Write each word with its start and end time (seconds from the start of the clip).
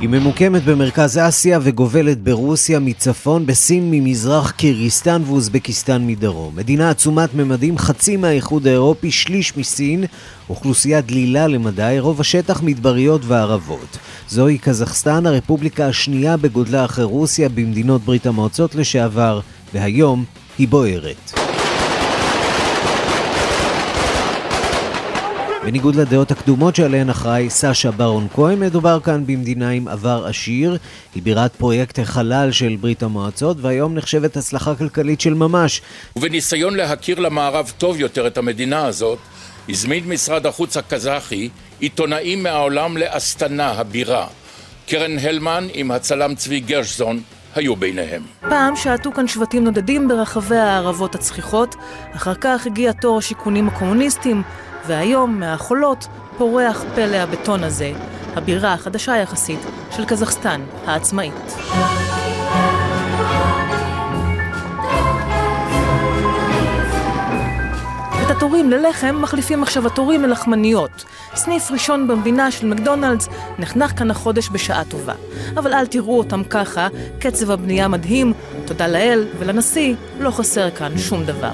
היא 0.00 0.08
ממוקמת 0.08 0.64
במרכז 0.64 1.18
אסיה 1.18 1.58
וגובלת 1.62 2.22
ברוסיה 2.22 2.78
מצפון, 2.78 3.46
בסין 3.46 3.90
ממזרח, 3.90 4.50
קירגיסטן 4.50 5.22
ואוזבקיסטן 5.26 6.06
מדרום. 6.06 6.56
מדינה 6.56 6.90
עצומת 6.90 7.34
ממדים, 7.34 7.78
חצי 7.78 8.16
מהאיחוד 8.16 8.66
האירופי, 8.66 9.10
שליש 9.10 9.56
מסין, 9.56 10.04
אוכלוסייה 10.48 11.00
דלילה 11.00 11.46
למדי, 11.46 11.96
רוב 11.98 12.20
השטח 12.20 12.62
מדבריות 12.62 13.20
וערבות. 13.24 13.98
זוהי 14.28 14.58
קזחסטן, 14.58 15.26
הרפובליקה 15.26 15.86
השנייה 15.86 16.36
בגודלה 16.36 16.84
אחרי 16.84 17.04
רוסיה 17.04 17.48
במדינות 17.48 18.02
ברית 18.02 18.26
המועצות 18.26 18.74
לשעבר, 18.74 19.40
והיום 19.74 20.24
היא 20.58 20.68
בוערת. 20.68 21.39
בניגוד 25.64 25.94
לדעות 25.94 26.30
הקדומות 26.30 26.76
שעליהן 26.76 27.10
אחראי 27.10 27.50
סשה 27.50 27.90
ברון 27.90 28.28
כהן, 28.34 28.60
מדובר 28.60 29.00
כאן 29.00 29.26
במדינה 29.26 29.70
עם 29.70 29.88
עבר 29.88 30.26
עשיר. 30.26 30.78
היא 31.14 31.22
בירת 31.22 31.54
פרויקט 31.56 31.98
החלל 31.98 32.52
של 32.52 32.76
ברית 32.80 33.02
המועצות, 33.02 33.56
והיום 33.60 33.94
נחשבת 33.94 34.36
הצלחה 34.36 34.74
כלכלית 34.74 35.20
של 35.20 35.34
ממש. 35.34 35.82
ובניסיון 36.16 36.76
להכיר 36.76 37.18
למערב 37.18 37.72
טוב 37.78 38.00
יותר 38.00 38.26
את 38.26 38.38
המדינה 38.38 38.86
הזאת, 38.86 39.18
הזמין 39.68 40.08
משרד 40.08 40.46
החוץ 40.46 40.76
הקזחי 40.76 41.48
עיתונאים 41.80 42.42
מהעולם 42.42 42.96
לאסטנה, 42.96 43.70
הבירה. 43.70 44.26
קרן 44.88 45.18
הלמן 45.18 45.66
עם 45.74 45.90
הצלם 45.90 46.34
צבי 46.34 46.60
גרשזון 46.60 47.20
היו 47.54 47.76
ביניהם. 47.76 48.22
פעם 48.40 48.76
שעטו 48.76 49.12
כאן 49.12 49.28
שבטים 49.28 49.64
נודדים 49.64 50.08
ברחבי 50.08 50.56
הערבות 50.56 51.14
הצחיחות, 51.14 51.74
אחר 52.16 52.34
כך 52.34 52.66
הגיע 52.66 52.92
תור 52.92 53.18
השיכונים 53.18 53.68
הקומוניסטים, 53.68 54.42
והיום 54.90 55.40
מהחולות 55.40 56.06
פורח 56.38 56.84
פלא 56.94 57.16
הבטון 57.16 57.64
הזה, 57.64 57.92
הבירה 58.36 58.72
החדשה 58.72 59.16
יחסית 59.16 59.60
של 59.90 60.04
קזחסטן 60.04 60.60
העצמאית. 60.86 61.34
את 68.22 68.30
התורים 68.36 68.70
ללחם 68.70 69.22
מחליפים 69.22 69.62
עכשיו 69.62 69.86
התורים 69.86 70.22
ללחמניות. 70.22 71.04
סניף 71.34 71.70
ראשון 71.70 72.08
במדינה 72.08 72.50
של 72.50 72.66
מקדונלדס 72.66 73.28
נחנך 73.58 73.98
כאן 73.98 74.10
החודש 74.10 74.48
בשעה 74.48 74.84
טובה. 74.84 75.14
אבל 75.54 75.74
אל 75.74 75.86
תראו 75.86 76.18
אותם 76.18 76.44
ככה, 76.44 76.88
קצב 77.18 77.50
הבנייה 77.50 77.88
מדהים, 77.88 78.32
תודה 78.64 78.86
לאל 78.86 79.26
ולנשיא, 79.38 79.94
לא 80.20 80.30
חסר 80.30 80.70
כאן 80.70 80.98
שום 80.98 81.24
דבר. 81.24 81.52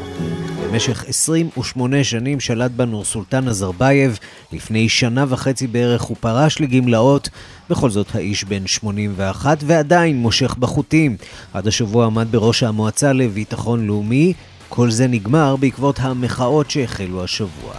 במשך 0.71 1.05
28 1.09 2.05
שנים 2.05 2.41
שלט 2.41 2.71
בנו 2.71 3.05
סולטן 3.05 3.49
אזרבייב, 3.49 4.19
לפני 4.53 4.89
שנה 4.89 5.25
וחצי 5.29 5.67
בערך 5.67 6.03
הוא 6.03 6.17
פרש 6.21 6.61
לגמלאות, 6.61 7.29
בכל 7.71 7.91
זאת 7.91 8.15
האיש 8.15 8.45
בן 8.45 8.67
81 8.67 9.59
ועדיין 9.67 10.17
מושך 10.17 10.57
בחוטים. 10.59 11.17
עד 11.55 11.67
השבוע 11.67 12.07
עמד 12.07 12.27
בראש 12.31 12.63
המועצה 12.63 13.13
לביטחון 13.13 13.87
לאומי, 13.87 14.33
כל 14.69 14.91
זה 14.91 15.07
נגמר 15.07 15.57
בעקבות 15.57 15.99
המחאות 16.01 16.71
שהחלו 16.71 17.25
השבוע. 17.25 17.75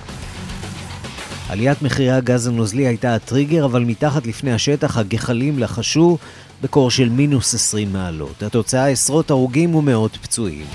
עליית 1.49 1.81
מחירי 1.81 2.11
הגז 2.11 2.47
הנוזלי 2.47 2.87
הייתה 2.87 3.15
הטריגר, 3.15 3.65
אבל 3.65 3.83
מתחת 3.83 4.27
לפני 4.27 4.53
השטח 4.53 4.97
הגחלים 4.97 5.59
לחשו 5.59 6.17
בקור 6.61 6.91
של 6.91 7.09
מינוס 7.09 7.53
20 7.53 7.93
מעלות. 7.93 8.43
התוצאה 8.43 8.87
עשרות 8.87 9.31
הרוגים 9.31 9.75
ומאות 9.75 10.17
פצועים. 10.21 10.65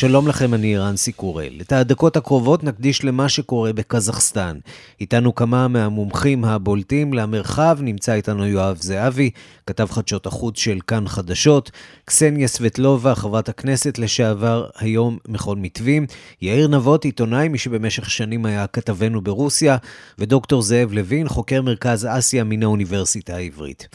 שלום 0.00 0.28
לכם, 0.28 0.54
אני 0.54 0.78
רנסי 0.78 1.12
קורל. 1.12 1.60
את 1.60 1.72
הדקות 1.72 2.16
הקרובות 2.16 2.64
נקדיש 2.64 3.04
למה 3.04 3.28
שקורה 3.28 3.72
בקזחסטן. 3.72 4.58
איתנו 5.00 5.34
כמה 5.34 5.68
מהמומחים 5.68 6.44
הבולטים 6.44 7.14
למרחב, 7.14 7.78
נמצא 7.80 8.12
איתנו 8.14 8.46
יואב 8.46 8.76
זהבי, 8.80 9.30
כתב 9.66 9.86
חדשות 9.90 10.26
החוץ 10.26 10.58
של 10.58 10.78
כאן 10.86 11.08
חדשות, 11.08 11.70
קסניה 12.04 12.48
סבטלובה, 12.48 13.14
חברת 13.14 13.48
הכנסת 13.48 13.98
לשעבר, 13.98 14.66
היום 14.78 15.18
מכון 15.28 15.62
מתווים, 15.62 16.06
יאיר 16.42 16.68
נבות, 16.68 17.04
עיתונאי, 17.04 17.48
מי 17.48 17.58
שבמשך 17.58 18.10
שנים 18.10 18.46
היה 18.46 18.66
כתבנו 18.66 19.20
ברוסיה, 19.20 19.76
ודוקטור 20.18 20.62
זאב 20.62 20.92
לוין, 20.92 21.28
חוקר 21.28 21.62
מרכז 21.62 22.06
אסיה 22.10 22.44
מן 22.44 22.62
האוניברסיטה 22.62 23.36
העברית. 23.36 23.88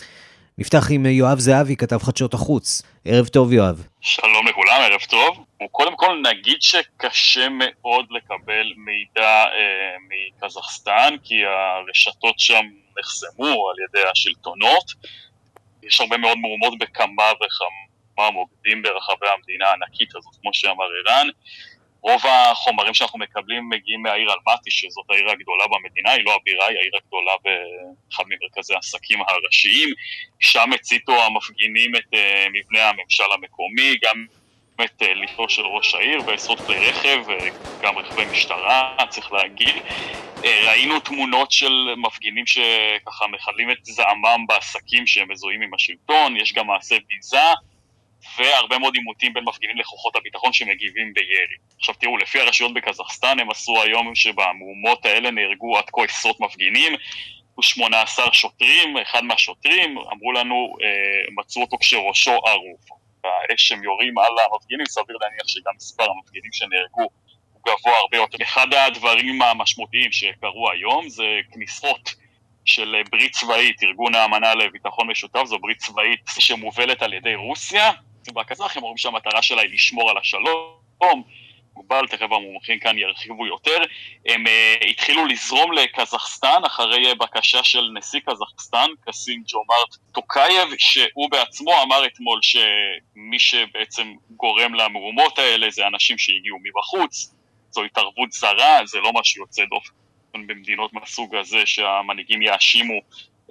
נפתח 0.58 0.88
עם 0.92 1.06
יואב 1.06 1.40
זהבי, 1.40 1.76
כתב 1.76 1.98
חדשות 1.98 2.34
החוץ. 2.34 2.82
ערב 3.06 3.28
טוב, 3.28 3.54
יואב. 3.54 3.84
שלום 4.02 4.48
ערב 4.86 5.02
טוב. 5.02 5.46
קודם 5.72 5.96
כל 5.96 6.22
נגיד 6.30 6.62
שקשה 6.62 7.48
מאוד 7.52 8.06
לקבל 8.10 8.74
מידע 8.78 9.44
אה, 9.46 9.96
מקזחסטן, 10.10 11.16
כי 11.24 11.36
הרשתות 11.46 12.40
שם 12.40 12.66
נחסמו 13.00 13.70
על 13.70 13.76
ידי 13.88 14.10
השלטונות. 14.12 14.86
יש 15.84 16.02
הרבה 16.02 16.18
מאוד 16.18 16.38
מהומות 16.38 16.80
בכמה 16.80 17.32
וכמה 17.36 18.32
מוקדים 18.32 18.82
ברחבי 18.82 19.28
המדינה 19.38 19.66
הענקית 19.68 20.16
הזאת, 20.16 20.34
כמו 20.42 20.54
שאמר 20.54 20.86
ערן. 21.08 21.28
רוב 22.02 22.22
החומרים 22.26 22.94
שאנחנו 22.94 23.20
מקבלים 23.20 23.70
מגיעים 23.70 24.02
מהעיר 24.02 24.30
אלמטי, 24.30 24.72
שזאת 24.72 25.06
העיר 25.10 25.30
הגדולה 25.30 25.66
במדינה, 25.68 26.12
היא 26.12 26.26
לא 26.26 26.36
הבירה, 26.36 26.68
היא 26.68 26.78
העיר 26.78 26.92
הגדולה 27.04 27.32
באחד 27.44 28.24
ממרכזי 28.28 28.74
העסקים 28.74 29.20
הראשיים. 29.28 29.90
שם 30.40 30.74
הציתו 30.74 31.24
המפגינים 31.24 31.96
את 31.96 32.14
uh, 32.14 32.18
מבנה 32.54 32.90
הממשל 32.90 33.32
המקומי, 33.34 33.94
גם 34.04 34.26
את 34.84 35.02
uh, 35.02 35.06
ליטו 35.06 35.50
של 35.50 35.62
ראש 35.62 35.96
העיר 35.96 36.22
ועשרות 36.26 36.60
כלי 36.62 36.90
רכב, 36.90 37.20
uh, 37.28 37.84
גם 37.84 37.98
רכבי 37.98 38.26
משטרה, 38.32 38.96
צריך 39.10 39.32
להגיד. 39.34 39.76
Uh, 39.76 40.48
ראינו 40.68 41.00
תמונות 41.00 41.52
של 41.52 41.74
מפגינים 41.98 42.46
שככה 42.46 43.28
מכלים 43.28 43.72
את 43.72 43.78
זעמם 43.82 44.46
בעסקים 44.48 45.08
שהם 45.08 45.32
מזוהים 45.32 45.62
עם 45.62 45.74
השלטון, 45.74 46.38
יש 46.38 46.54
גם 46.54 46.68
מעשה 46.68 46.96
ביזה. 47.08 47.54
והרבה 48.38 48.78
מאוד 48.78 48.96
עימותים 48.96 49.34
בין 49.34 49.44
מפגינים 49.44 49.78
לכוחות 49.78 50.16
הביטחון 50.16 50.54
שמגיבים 50.54 51.14
בירי. 51.14 51.56
עכשיו 51.78 51.96
תראו, 51.96 52.18
לפי 52.18 52.40
הרשויות 52.40 52.74
בקזחסטן 52.74 53.40
הם 53.40 53.52
עשו 53.52 53.82
היום 53.82 54.16
שבמהומות 54.16 55.06
האלה 55.06 55.32
נהרגו 55.32 55.78
עד 55.78 55.84
כה 55.94 56.04
עשרות 56.04 56.40
מפגינים, 56.40 56.94
ו-18 57.58 58.32
שוטרים, 58.32 58.98
אחד 58.98 59.24
מהשוטרים, 59.24 59.98
אמרו 59.98 60.32
לנו, 60.32 60.76
אה, 60.84 61.34
מצאו 61.38 61.62
אותו 61.62 61.78
כשראשו 61.78 62.32
ערוב. 62.32 63.05
האש 63.26 63.68
שהם 63.68 63.84
יורים 63.84 64.18
על 64.18 64.34
המפגינים, 64.52 64.86
סביר 64.86 65.18
להניח 65.22 65.48
שגם 65.48 65.74
מספר 65.76 66.04
המפגינים 66.04 66.54
שנהרגו 66.54 67.10
הוא 67.54 67.62
גבוה 67.68 67.98
הרבה 68.00 68.18
יותר. 68.18 68.38
אחד 68.44 68.74
הדברים 68.74 69.42
המשמעותיים 69.42 70.12
שקרו 70.12 70.72
היום 70.72 71.10
זה 71.10 71.24
כניסות 71.54 72.14
של 72.66 72.96
ברית 73.12 73.32
צבאית, 73.32 73.84
ארגון 73.84 74.16
האמנה 74.16 74.56
לביטחון 74.56 75.08
משותף, 75.08 75.44
זו 75.46 75.60
ברית 75.60 75.78
צבאית 75.78 76.22
שמובלת 76.40 77.02
על 77.02 77.14
ידי 77.14 77.36
רוסיה, 77.36 77.92
והקזחים 78.36 78.82
אומרים 78.82 78.98
שהמטרה 78.98 79.42
שלה 79.42 79.62
היא 79.62 79.74
לשמור 79.74 80.10
על 80.10 80.18
השלום, 80.18 81.24
מוגבל, 81.76 82.08
תכף 82.08 82.32
המומחים 82.32 82.80
כאן 82.80 82.98
ירחיבו 82.98 83.48
יותר, 83.48 83.78
הם 84.26 84.44
אה, 84.48 84.86
התחילו 84.88 85.26
לזרום 85.26 85.72
לקזחסטן 85.72 86.62
אחרי 86.66 87.12
אה, 87.12 87.16
בקשה 87.16 87.64
של 87.64 87.90
נשיא 87.94 88.20
קזחסטן, 88.20 88.88
קסים 89.08 89.44
ג'ומארט 89.48 89.96
טוקייב, 90.12 90.70
שהוא 90.78 91.32
בעצמו 91.32 91.72
אמר 91.84 92.06
אתמול 92.06 92.40
שמי 92.42 93.40
שבעצם 93.40 94.14
גורם 94.30 94.74
למהומות 94.74 95.40
האלה 95.40 95.70
זה 95.70 95.88
אנשים 95.88 96.18
שהגיעו 96.18 96.58
מבחוץ, 96.64 97.36
זו 97.70 97.84
התערבות 97.84 98.32
זרה, 98.32 98.80
זה 98.86 99.00
לא 99.00 99.12
משהו 99.14 99.42
יוצא 99.42 99.64
דופן 99.66 100.48
במדינות 100.48 100.94
מהסוג 100.94 101.36
הזה 101.36 101.66
שהמנהיגים 101.66 102.42
יאשימו 102.42 103.00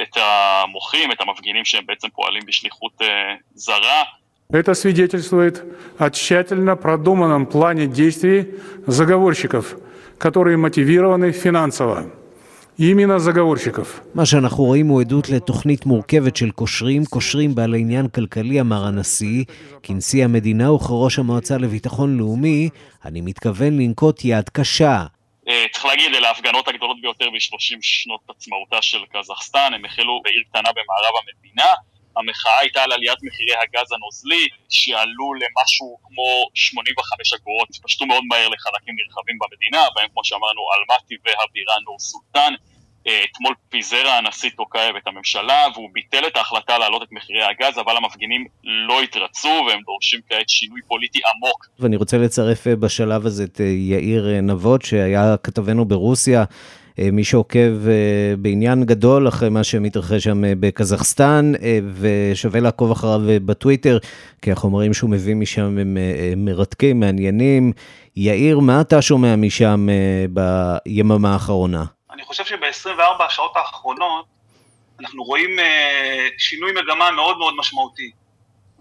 את 0.02 0.16
המוחים, 0.16 1.12
את 1.12 1.20
המפגינים 1.20 1.64
שהם 1.64 1.86
בעצם 1.86 2.08
פועלים 2.10 2.42
בשליחות 2.46 3.02
uh, 3.02 3.06
זרה. 3.54 4.02
Это 4.51 4.73
свидетельствует 4.73 5.63
о 5.97 6.09
тщательно 6.09 6.75
продуманном 6.75 7.45
плане 7.45 7.85
действий 7.85 8.55
заговорщиков, 8.87 9.77
которые 10.17 10.57
мотивированы 10.57 11.31
финансово. 11.31 12.11
именно 12.79 13.19
заговорщиков. 13.19 14.01
מה 14.13 14.25
שאנחנו 14.25 14.63
רואים 14.63 14.87
הוא 14.87 15.01
עדות 15.01 15.29
לתוכנית 15.29 15.85
מורכבת 15.85 16.35
של 16.35 16.51
קושרים, 16.51 17.05
קושרים 17.05 17.55
בעלי 17.55 17.79
עניין 17.79 18.07
כלכלי, 18.07 18.61
אמר 18.61 18.85
הנשיא. 18.85 19.43
כנשיא 19.83 20.23
המדינה 20.23 20.73
וכראש 20.73 21.19
המועצה 21.19 21.57
לביטחון 21.57 22.17
לאומי, 22.17 22.69
אני 23.05 23.21
מתכוון 23.21 23.77
לנקוט 23.77 24.21
יד 24.25 24.49
קשה. 24.49 25.05
צריך 25.71 25.85
להגיד, 25.85 26.15
אלה 26.15 26.27
ההפגנות 26.27 26.67
הגדולות 26.67 26.97
ביותר 27.01 27.25
ב-30 27.29 27.77
שנות 27.81 28.19
עצמאותה 28.29 28.81
של 28.81 28.97
קזחסטן, 29.13 29.71
הם 29.75 29.85
החלו 29.85 30.21
בעיר 30.23 30.43
קטנה 30.49 30.69
במערב 30.71 31.13
המדינה. 31.21 31.71
המחאה 32.16 32.58
הייתה 32.58 32.82
על 32.82 32.92
עליית 32.92 33.18
מחירי 33.22 33.54
הגז 33.62 33.88
הנוזלי, 33.92 34.44
שעלו 34.68 35.28
למשהו 35.42 35.98
כמו 36.06 36.28
85 36.54 37.32
אגורות, 37.32 37.68
פשטו 37.82 38.06
מאוד 38.06 38.22
מהר 38.30 38.48
לחלקים 38.48 38.94
נרחבים 38.98 39.36
במדינה, 39.42 39.82
בהם 39.94 40.08
כמו 40.12 40.24
שאמרנו 40.24 40.62
אלמטי 40.74 41.14
והבירה 41.24 41.74
נור 41.86 41.98
סולטן. 41.98 42.54
אה, 43.06 43.20
אתמול 43.30 43.54
פיזר 43.68 44.06
הנשיא 44.08 44.50
טוקאייב 44.56 44.96
את 44.96 45.06
הממשלה 45.06 45.66
והוא 45.74 45.88
ביטל 45.92 46.26
את 46.26 46.36
ההחלטה 46.36 46.78
להעלות 46.78 47.02
את 47.02 47.08
מחירי 47.12 47.42
הגז, 47.42 47.78
אבל 47.78 47.96
המפגינים 47.96 48.46
לא 48.64 49.02
התרצו 49.02 49.48
והם 49.48 49.80
דורשים 49.86 50.20
כעת 50.28 50.48
שינוי 50.48 50.80
פוליטי 50.88 51.20
עמוק. 51.34 51.66
ואני 51.78 51.96
רוצה 51.96 52.18
לצרף 52.18 52.66
אה, 52.66 52.76
בשלב 52.76 53.26
הזה 53.26 53.44
את 53.44 53.60
אה, 53.60 53.66
יאיר 53.66 54.40
נבות, 54.42 54.82
שהיה 54.82 55.36
כתבנו 55.42 55.84
ברוסיה. 55.84 56.44
מי 56.98 57.24
שעוקב 57.24 57.72
בעניין 58.38 58.84
גדול 58.84 59.28
אחרי 59.28 59.48
מה 59.48 59.64
שמתרחש 59.64 60.24
שם 60.24 60.42
בקזחסטן, 60.60 61.52
ושווה 61.94 62.60
לעקוב 62.60 62.90
אחריו 62.90 63.20
בטוויטר, 63.44 63.98
כי 64.42 64.52
החומרים 64.52 64.94
שהוא 64.94 65.10
מביא 65.10 65.34
משם 65.34 65.78
הם 65.78 65.96
מרתקים, 66.36 67.00
מעניינים. 67.00 67.72
יאיר, 68.16 68.58
מה 68.58 68.80
אתה 68.80 69.02
שומע 69.02 69.36
משם 69.36 69.86
ביממה 70.30 71.32
האחרונה? 71.32 71.84
אני 72.12 72.22
חושב 72.22 72.44
שב-24 72.44 73.24
השעות 73.28 73.52
האחרונות 73.56 74.24
אנחנו 75.00 75.24
רואים 75.24 75.50
שינוי 76.38 76.72
מגמה 76.72 77.10
מאוד 77.10 77.38
מאוד 77.38 77.54
משמעותי. 77.58 78.10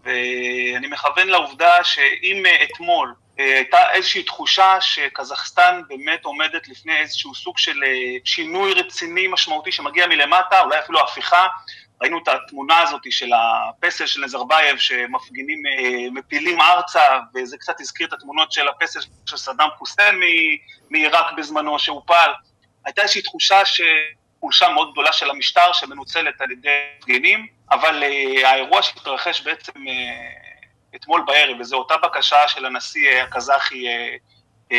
ואני 0.05 0.87
מכוון 0.91 1.27
לעובדה 1.27 1.71
שאם 1.83 2.43
אתמול 2.63 3.13
הייתה 3.37 3.91
איזושהי 3.91 4.23
תחושה 4.23 4.81
שקזחסטן 4.81 5.81
באמת 5.87 6.25
עומדת 6.25 6.67
לפני 6.67 6.97
איזשהו 6.97 7.35
סוג 7.35 7.57
של 7.57 7.83
uh, 7.83 8.21
שינוי 8.25 8.73
רציני 8.73 9.27
משמעותי 9.27 9.71
שמגיע 9.71 10.07
מלמטה, 10.07 10.59
אולי 10.59 10.79
אפילו 10.79 10.99
הפיכה, 10.99 11.47
ראינו 12.01 12.17
את 12.23 12.27
התמונה 12.27 12.79
הזאת 12.79 13.01
של 13.09 13.29
הפסל 13.33 14.05
של 14.05 14.21
נזרבייב 14.21 14.77
שמפגינים 14.77 15.59
מפילים 16.13 16.61
ארצה, 16.61 17.19
וזה 17.35 17.57
קצת 17.57 17.81
הזכיר 17.81 18.07
את 18.07 18.13
התמונות 18.13 18.51
של 18.51 18.67
הפסל 18.67 18.99
של 19.25 19.37
סדאם 19.37 19.69
חוסיין 19.77 20.19
מעיראק 20.89 21.25
בזמנו 21.37 21.79
שהופל. 21.79 22.31
הייתה 22.85 23.01
איזושהי 23.01 23.21
תחושה 23.21 23.61
שחולשה 23.65 24.69
מאוד 24.69 24.91
גדולה 24.91 25.13
של 25.13 25.29
המשטר 25.29 25.73
שמנוצלת 25.73 26.41
על 26.41 26.51
ידי 26.51 26.69
מפגינים, 26.99 27.47
אבל 27.71 28.03
האירוע 28.43 28.81
שהתרחש 28.81 29.41
בעצם 29.41 29.71
אתמול 30.95 31.23
בערב, 31.27 31.57
וזו 31.59 31.77
אותה 31.77 31.97
בקשה 31.97 32.47
של 32.47 32.65
הנשיא 32.65 33.21
uh, 33.21 33.23
הקזחי 33.23 33.85
uh, 33.85 34.71
uh, 34.71 34.75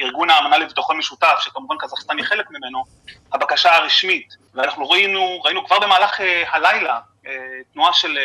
מארגון 0.00 0.30
האמנה 0.30 0.58
לביטחון 0.58 0.98
משותף, 0.98 1.34
שכמובן 1.40 1.76
קזחסטן 1.78 2.16
היא 2.16 2.24
חלק 2.24 2.50
ממנו, 2.50 2.84
הבקשה 3.32 3.76
הרשמית, 3.76 4.34
ואנחנו 4.54 4.90
ראינו, 4.90 5.42
ראינו 5.44 5.66
כבר 5.66 5.78
במהלך 5.78 6.20
הלילה 6.52 7.00
תנועה 7.72 7.92
של 7.92 8.18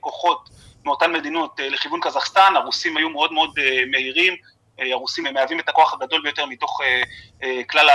כוחות 0.00 0.48
מאותן 0.84 1.12
מדינות 1.12 1.60
לכיוון 1.60 2.00
קזחסטן, 2.00 2.56
הרוסים 2.56 2.96
היו 2.96 3.10
מאוד 3.10 3.32
מאוד 3.32 3.50
מהירים, 3.90 4.36
הרוסים 4.78 5.26
הם 5.26 5.34
מהווים 5.34 5.60
את 5.60 5.68
הכוח 5.68 5.94
הגדול 5.94 6.22
ביותר 6.22 6.46
מתוך 6.46 6.80
אה, 6.84 7.02
אה, 7.42 7.64
כלל 7.70 7.88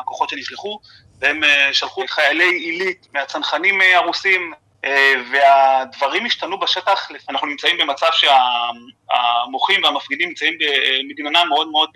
הכוחות 0.00 0.28
שנשלחו, 0.28 0.80
והם 1.18 1.44
אה, 1.44 1.68
שלחו 1.72 2.02
חיילי 2.08 2.54
עילית 2.54 3.08
מהצנחנים 3.14 3.80
הרוסים, 3.94 4.52
והדברים 5.32 6.26
השתנו 6.26 6.60
בשטח, 6.60 7.08
אנחנו 7.28 7.46
נמצאים 7.46 7.78
במצב 7.78 8.06
שהמוחים 8.12 9.84
והמפגינים 9.84 10.28
נמצאים 10.28 10.54
במדינה 10.58 11.44
מאוד 11.44 11.68
מאוד 11.70 11.90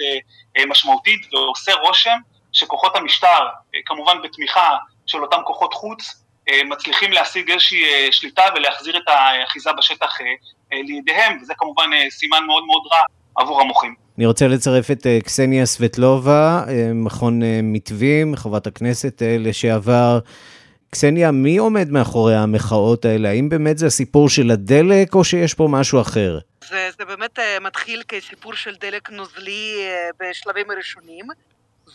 משמעותית, 0.69 1.35
ועושה 1.35 1.75
רושם 1.75 2.19
שכוחות 2.53 2.97
המשטר, 2.97 3.47
כמובן 3.87 4.23
בתמיכה 4.23 4.77
של 5.07 5.23
אותם 5.23 5.39
כוחות 5.45 5.75
חוץ, 5.75 6.25
מצליחים 6.65 7.13
להשיג 7.13 7.51
איזושהי 7.51 8.13
שליטה 8.13 8.43
ולהחזיר 8.55 8.97
את 8.97 9.09
האחיזה 9.09 9.71
בשטח 9.73 10.19
לידיהם, 10.73 11.39
וזה 11.43 11.55
כמובן 11.57 11.91
סימן 12.11 12.45
מאוד 12.47 12.65
מאוד 12.67 12.83
רע 12.93 13.01
עבור 13.37 13.61
המוחים. 13.61 13.95
אני 14.19 14.27
רוצה 14.27 14.49
לצרף 14.49 14.91
את 14.91 15.07
אה, 15.07 15.19
קסניה 15.25 15.67
סבטלובה, 15.67 16.65
אה, 16.69 16.91
מכון 16.95 17.43
אה, 17.43 17.61
מתווים, 17.63 18.37
חברת 18.37 18.67
הכנסת 18.67 19.23
לשעבר. 19.39 20.19
קסניה, 20.97 21.31
מי 21.31 21.57
עומד 21.57 21.91
מאחורי 21.91 22.37
המחאות 22.37 23.05
האלה? 23.05 23.29
האם 23.29 23.49
באמת 23.49 23.79
זה 23.79 23.87
הסיפור 23.87 24.29
של 24.29 24.51
הדלק 24.51 25.15
או 25.15 25.25
שיש 25.25 25.55
פה 25.55 25.69
משהו 25.71 26.01
אחר? 26.01 26.39
זה, 26.69 26.89
זה 26.99 27.05
באמת 27.05 27.39
מתחיל 27.61 28.03
כסיפור 28.09 28.55
של 28.55 28.75
דלק 28.81 29.11
נוזלי 29.11 29.89
בשלבים 30.21 30.71
הראשונים, 30.71 31.27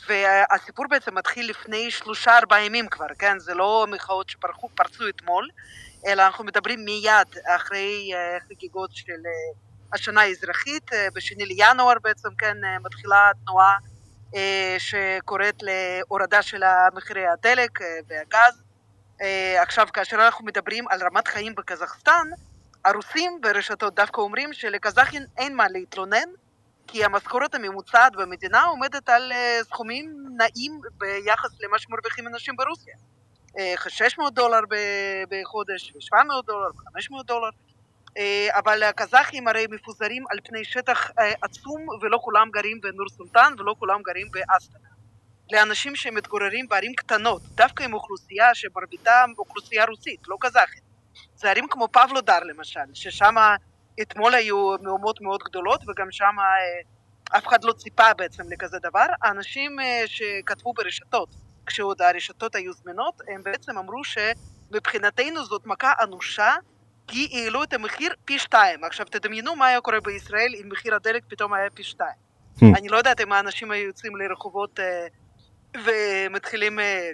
והסיפור 0.08 0.86
בעצם 0.90 1.18
מתחיל 1.18 1.50
לפני 1.50 1.92
שלושה 1.92 2.38
ארבעה 2.38 2.66
ימים 2.66 2.88
כבר, 2.88 3.06
כן? 3.20 3.40
זה 3.40 3.54
לא 3.54 3.86
מחאות 3.92 4.30
שפרצו 4.30 5.10
אתמול, 5.10 5.48
אלא 6.08 6.26
אנחנו 6.26 6.44
מדברים 6.44 6.86
מיד 6.86 7.28
אחרי 7.56 8.12
חגיגות 8.50 8.90
של 8.94 9.22
השנה 9.94 10.22
האזרחית, 10.22 10.94
אה, 10.94 11.08
בשני 11.14 11.46
לינואר 11.46 11.96
בעצם, 12.04 12.30
כן, 12.38 12.58
אה, 12.64 12.80
מתחילה 12.80 13.32
תנועה 13.46 13.78
אה, 14.36 14.76
שקוראת 14.80 15.56
להורדה 15.62 16.42
של 16.42 16.64
מחירי 16.94 17.28
הדלק 17.28 17.80
והגז. 18.08 18.71
עכשיו, 19.62 19.88
כאשר 19.94 20.26
אנחנו 20.26 20.46
מדברים 20.46 20.88
על 20.88 21.00
רמת 21.04 21.28
חיים 21.28 21.56
בקזחסטן, 21.56 22.28
הרוסים 22.86 23.42
ברשתות 23.42 23.96
דווקא 23.96 24.22
אומרים 24.22 24.54
שלקזחים 24.54 25.22
אין 25.38 25.56
מה 25.56 25.68
להתלונן, 25.70 26.30
כי 26.88 27.06
המשכורת 27.06 27.56
הממוצעת 27.56 28.16
במדינה 28.16 28.64
עומדת 28.64 29.10
על 29.10 29.32
סכומים 29.64 30.16
נעים 30.38 30.82
ביחס 30.98 31.50
למה 31.62 31.80
שמרוויחים 31.80 32.28
אנשים 32.28 32.56
ברוסיה. 32.56 32.96
600 33.90 34.34
דולר 34.34 34.60
בחודש, 35.30 35.94
700 36.00 36.46
דולר, 36.46 36.70
500 36.94 37.26
דולר. 37.26 37.50
אה, 38.18 38.48
אבל 38.52 38.84
הקזחים 38.84 39.48
הרי 39.48 39.66
מפוזרים 39.70 40.24
על 40.30 40.38
פני 40.44 40.64
שטח 40.64 41.12
אה, 41.20 41.32
עצום 41.42 41.88
ולא 42.02 42.20
כולם 42.22 42.50
גרים 42.52 42.82
בנור 42.82 43.10
סולטן 43.10 43.54
ולא 43.60 43.76
כולם 43.80 44.02
גרים 44.02 44.28
באסטנה. 44.32 44.88
לאנשים 45.52 45.96
שמתגוררים 45.96 46.68
בערים 46.68 46.94
קטנות, 46.94 47.42
דווקא 47.56 47.84
עם 47.84 47.94
אוכלוסייה 47.94 48.56
שמרביתם 48.56 49.30
אוכלוסייה 49.38 49.86
רוסית, 49.86 50.20
לא 50.28 50.38
קזחית. 50.40 50.84
זה 51.36 51.50
ערים 51.50 51.68
כמו 51.70 51.88
פבלודר 51.88 52.40
למשל, 52.40 52.80
ששם 52.94 53.36
אתמול 54.02 54.34
היו 54.34 54.76
מהומות 54.82 55.22
מאוד 55.22 55.44
גדולות 55.44 55.82
וגם 55.88 56.12
שם 56.12 56.36
אה, 56.40 57.38
אף 57.38 57.48
אחד 57.48 57.64
לא 57.64 57.74
ציפה 57.74 58.14
בעצם 58.14 58.44
לכזה 58.50 58.80
דבר. 58.80 59.06
האנשים 59.24 59.78
שכתבו 60.06 60.74
ברשתות, 60.74 61.30
כשעוד 61.66 62.02
הרשתות 62.02 62.56
היו 62.56 62.74
זמינות, 62.74 63.22
הם 63.28 63.44
בעצם 63.44 63.78
אמרו 63.78 64.02
שמבחינתנו 64.04 65.46
זאת 65.46 65.66
מכה 65.66 65.94
אנושה 66.04 66.56
כי 67.08 67.30
העלו 67.34 67.64
את 67.64 67.74
המחיר 67.74 68.14
פי 68.26 68.40
שתיים. 68.40 68.84
עכשיו 68.84 69.06
תדמיינו 69.06 69.56
מה 69.56 69.68
היה 69.68 69.82
קורה 69.82 70.00
בישראל 70.00 70.54
אם 70.62 70.70
מחיר 70.70 70.96
הדלק 70.96 71.24
פתאום 71.28 71.54
היה 71.54 71.70
פי 71.70 71.84
שתיים. 71.84 72.32
Hmm. 72.60 72.66
אני 72.78 72.88
לא 72.88 72.98
יודעת 72.98 73.22
אם 73.22 73.32
האנשים 73.32 73.72
היו 73.72 73.88
יוצאים 73.88 74.16
לרחובות 74.16 74.80
אה, 74.80 75.08
ומתחילים... 75.86 76.80
אה, 76.80 77.10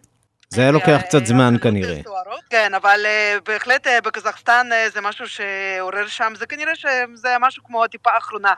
זה 0.50 0.62
היה 0.62 0.72
לוקח 0.72 1.02
קצת 1.08 1.26
זמן 1.26 1.54
כנראה. 1.64 2.02
כן, 2.50 2.74
אבל 2.74 3.06
בהחלט 3.46 3.88
בקזחסטן 4.04 4.70
זה 4.94 5.02
משהו 5.02 5.26
שעורר 5.30 6.08
שם, 6.08 6.34
זה 6.38 6.46
כנראה 6.46 6.76
שזה 6.76 7.36
משהו 7.40 7.64
כמו 7.64 7.84
הטיפה 7.84 8.12
האחרונה. 8.12 8.54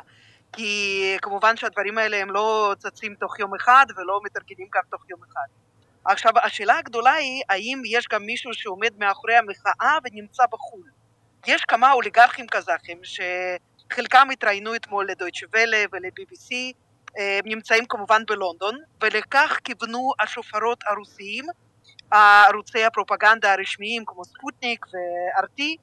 כי 0.53 1.17
כמובן 1.21 1.57
שהדברים 1.57 1.97
האלה 1.97 2.17
הם 2.17 2.31
לא 2.31 2.75
צצים 2.79 3.15
תוך 3.15 3.39
יום 3.39 3.55
אחד 3.55 3.85
ולא 3.97 4.19
מתארגנים 4.23 4.67
גם 4.75 4.81
תוך 4.89 5.01
יום 5.09 5.19
אחד. 5.31 5.47
עכשיו, 6.05 6.31
השאלה 6.43 6.77
הגדולה 6.77 7.13
היא, 7.13 7.43
האם 7.49 7.81
יש 7.85 8.07
גם 8.11 8.23
מישהו 8.25 8.53
שעומד 8.53 8.93
מאחורי 8.97 9.35
המחאה 9.35 9.97
ונמצא 10.03 10.43
בחו"ל? 10.51 10.89
יש 11.47 11.61
כמה 11.61 11.91
אוליגרכים 11.91 12.47
קזחים 12.47 13.01
שחלקם 13.03 14.27
התראיינו 14.31 14.75
אתמול 14.75 15.07
לדויטשה 15.09 15.45
ולה 15.53 15.83
ול-BBC, 15.91 16.53
נמצאים 17.45 17.85
כמובן 17.85 18.21
בלונדון, 18.27 18.77
ולכך 19.01 19.59
כיוונו 19.63 20.11
השופרות 20.19 20.83
הרוסיים, 20.87 21.45
ערוצי 22.11 22.85
הפרופגנדה 22.85 23.53
הרשמיים 23.53 24.03
כמו 24.05 24.25
ספוטניק 24.25 24.85
וארטי, 24.93 25.77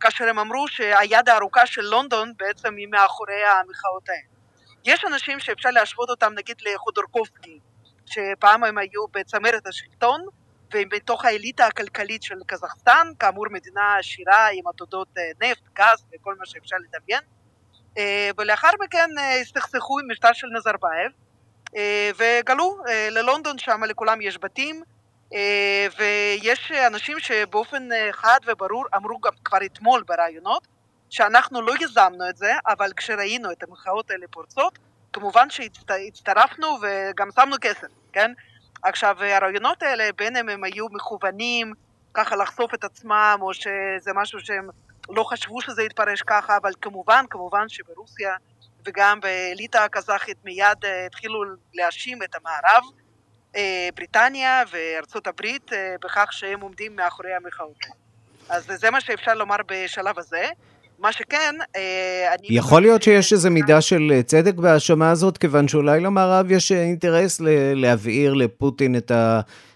כאשר 0.00 0.28
הם 0.28 0.38
אמרו 0.38 0.68
שהיד 0.68 1.28
הארוכה 1.28 1.66
של 1.66 1.82
לונדון 1.82 2.32
בעצם 2.36 2.76
היא 2.76 2.88
מאחורי 2.90 3.44
המחאות 3.44 4.08
האלה. 4.08 4.34
יש 4.84 5.04
אנשים 5.04 5.40
שאפשר 5.40 5.70
להשוות 5.70 6.10
אותם 6.10 6.32
נגיד 6.36 6.56
לחודורקובסקי, 6.62 7.58
שפעם 8.06 8.64
הם 8.64 8.78
היו 8.78 9.06
בצמרת 9.12 9.66
השלטון, 9.66 10.26
ובתוך 10.74 11.24
האליטה 11.24 11.66
הכלכלית 11.66 12.22
של 12.22 12.34
קזחסטן, 12.46 13.08
כאמור 13.18 13.46
מדינה 13.50 13.96
עשירה 13.98 14.48
עם 14.52 14.68
עתודות 14.68 15.08
אה, 15.18 15.22
נפט, 15.42 15.62
גז 15.74 16.04
וכל 16.14 16.34
מה 16.38 16.46
שאפשר 16.46 16.76
לדמיין, 16.76 17.22
אה, 17.22 17.33
ולאחר 18.38 18.70
מכן 18.80 19.10
אה, 19.18 19.40
הסתכסכו 19.40 19.98
עם 19.98 20.10
משטר 20.10 20.32
של 20.32 20.46
נזרבייב, 20.56 21.12
וגלו 22.16 22.78
ללונדון, 23.10 23.58
שם 23.58 23.84
לכולם 23.84 24.20
יש 24.20 24.38
בתים, 24.38 24.82
ויש 25.98 26.72
אנשים 26.86 27.18
שבאופן 27.18 27.88
חד 28.12 28.38
וברור 28.46 28.84
אמרו 28.96 29.18
גם 29.18 29.32
כבר 29.44 29.58
אתמול 29.64 30.02
בראיונות, 30.06 30.66
שאנחנו 31.10 31.62
לא 31.62 31.74
יזמנו 31.80 32.28
את 32.28 32.36
זה, 32.36 32.52
אבל 32.66 32.92
כשראינו 32.96 33.52
את 33.52 33.62
המחאות 33.62 34.10
האלה 34.10 34.26
פורצות, 34.30 34.78
כמובן 35.12 35.50
שהצטרפנו 35.50 36.78
וגם 36.82 37.28
שמנו 37.34 37.56
כסף, 37.60 37.88
כן? 38.12 38.32
עכשיו, 38.82 39.16
הרעיונות 39.20 39.82
האלה, 39.82 40.08
בין 40.16 40.36
אם 40.36 40.48
הם 40.48 40.64
היו 40.64 40.86
מכוונים 40.90 41.72
ככה 42.14 42.36
לחשוף 42.36 42.74
את 42.74 42.84
עצמם, 42.84 43.38
או 43.40 43.54
שזה 43.54 44.12
משהו 44.14 44.40
שהם 44.40 44.68
לא 45.08 45.24
חשבו 45.24 45.60
שזה 45.60 45.82
יתפרש 45.82 46.22
ככה, 46.22 46.56
אבל 46.56 46.72
כמובן, 46.80 47.24
כמובן 47.30 47.68
שברוסיה 47.68 48.34
וגם 48.86 49.20
באליטה 49.20 49.84
הקזחית 49.84 50.36
מיד 50.44 50.84
התחילו 51.06 51.44
להאשים 51.74 52.22
את 52.22 52.34
המערב, 52.34 52.82
בריטניה 53.94 54.62
וארצות 54.70 55.26
הברית, 55.26 55.70
בכך 56.04 56.28
שהם 56.32 56.60
עומדים 56.60 56.96
מאחורי 56.96 57.34
המחאות 57.34 57.76
אז 58.48 58.66
זה 58.74 58.90
מה 58.90 59.00
שאפשר 59.00 59.34
לומר 59.34 59.56
בשלב 59.68 60.18
הזה. 60.18 60.46
מה 60.98 61.12
שכן, 61.12 61.54
אה, 61.76 62.34
אני... 62.34 62.46
יכול 62.50 62.82
להיות 62.82 63.02
שיש 63.02 63.32
איזו 63.32 63.50
מידה 63.50 63.80
של 63.80 64.12
אה, 64.12 64.22
צדק 64.22 64.54
בהאשמה 64.54 65.10
הזאת, 65.10 65.38
כיוון 65.38 65.68
שאולי 65.68 66.00
למערב 66.00 66.50
יש 66.50 66.72
אה, 66.72 66.82
אינטרס 66.82 67.40
להבעיר 67.74 68.34
לפוטין 68.34 68.96
את 68.96 69.12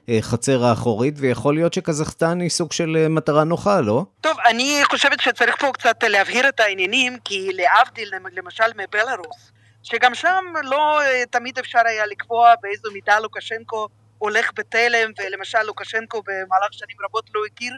החצר 0.09 0.65
האחורית, 0.65 1.15
ויכול 1.19 1.55
להיות 1.55 1.73
שקזחסטן 1.73 2.41
היא 2.41 2.51
סוג 2.51 2.73
של 2.73 3.09
מטרה 3.09 3.45
נוחה, 3.45 3.81
לא? 3.81 4.05
טוב, 4.21 4.37
אני 4.47 4.81
חושבת 4.91 5.21
שצריך 5.21 5.57
פה 5.61 5.73
קצת 5.73 6.05
להבהיר 6.05 6.49
את 6.49 6.61
העניינים, 6.61 7.19
כי 7.25 7.51
להבדיל 7.53 8.11
למשל 8.33 8.65
מבלארוס, 8.77 9.53
שגם 9.83 10.15
שם 10.15 10.45
לא 10.63 11.01
תמיד 11.31 11.59
אפשר 11.59 11.81
היה 11.85 12.07
לקבוע 12.07 12.55
באיזו 12.63 12.89
מידה 12.93 13.21
לוקשנקו 13.21 13.89
הולך 14.19 14.51
בתלם, 14.57 15.11
ולמשל 15.19 15.63
לוקשנקו 15.63 16.23
במהלך 16.23 16.73
שנים 16.73 16.97
רבות 17.05 17.25
לא 17.35 17.41
הכיר 17.53 17.73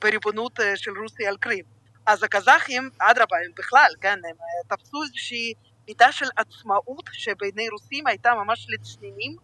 בריבונות 0.00 0.58
של 0.76 0.90
רוסיה 1.02 1.28
על 1.28 1.36
קרים. 1.36 1.64
אז 2.06 2.22
הקזחים, 2.22 2.90
אדרבה, 2.98 3.36
הם 3.44 3.52
בכלל, 3.58 3.90
כן, 4.00 4.18
הם 4.30 4.36
אה, 4.40 4.76
תפסו 4.76 5.02
איזושהי 5.02 5.54
מידה 5.88 6.12
של 6.12 6.26
עצמאות 6.36 7.10
שבעיני 7.12 7.68
רוסים 7.68 8.06
הייתה 8.06 8.34
ממש 8.34 8.66
לצנינים, 8.68 9.36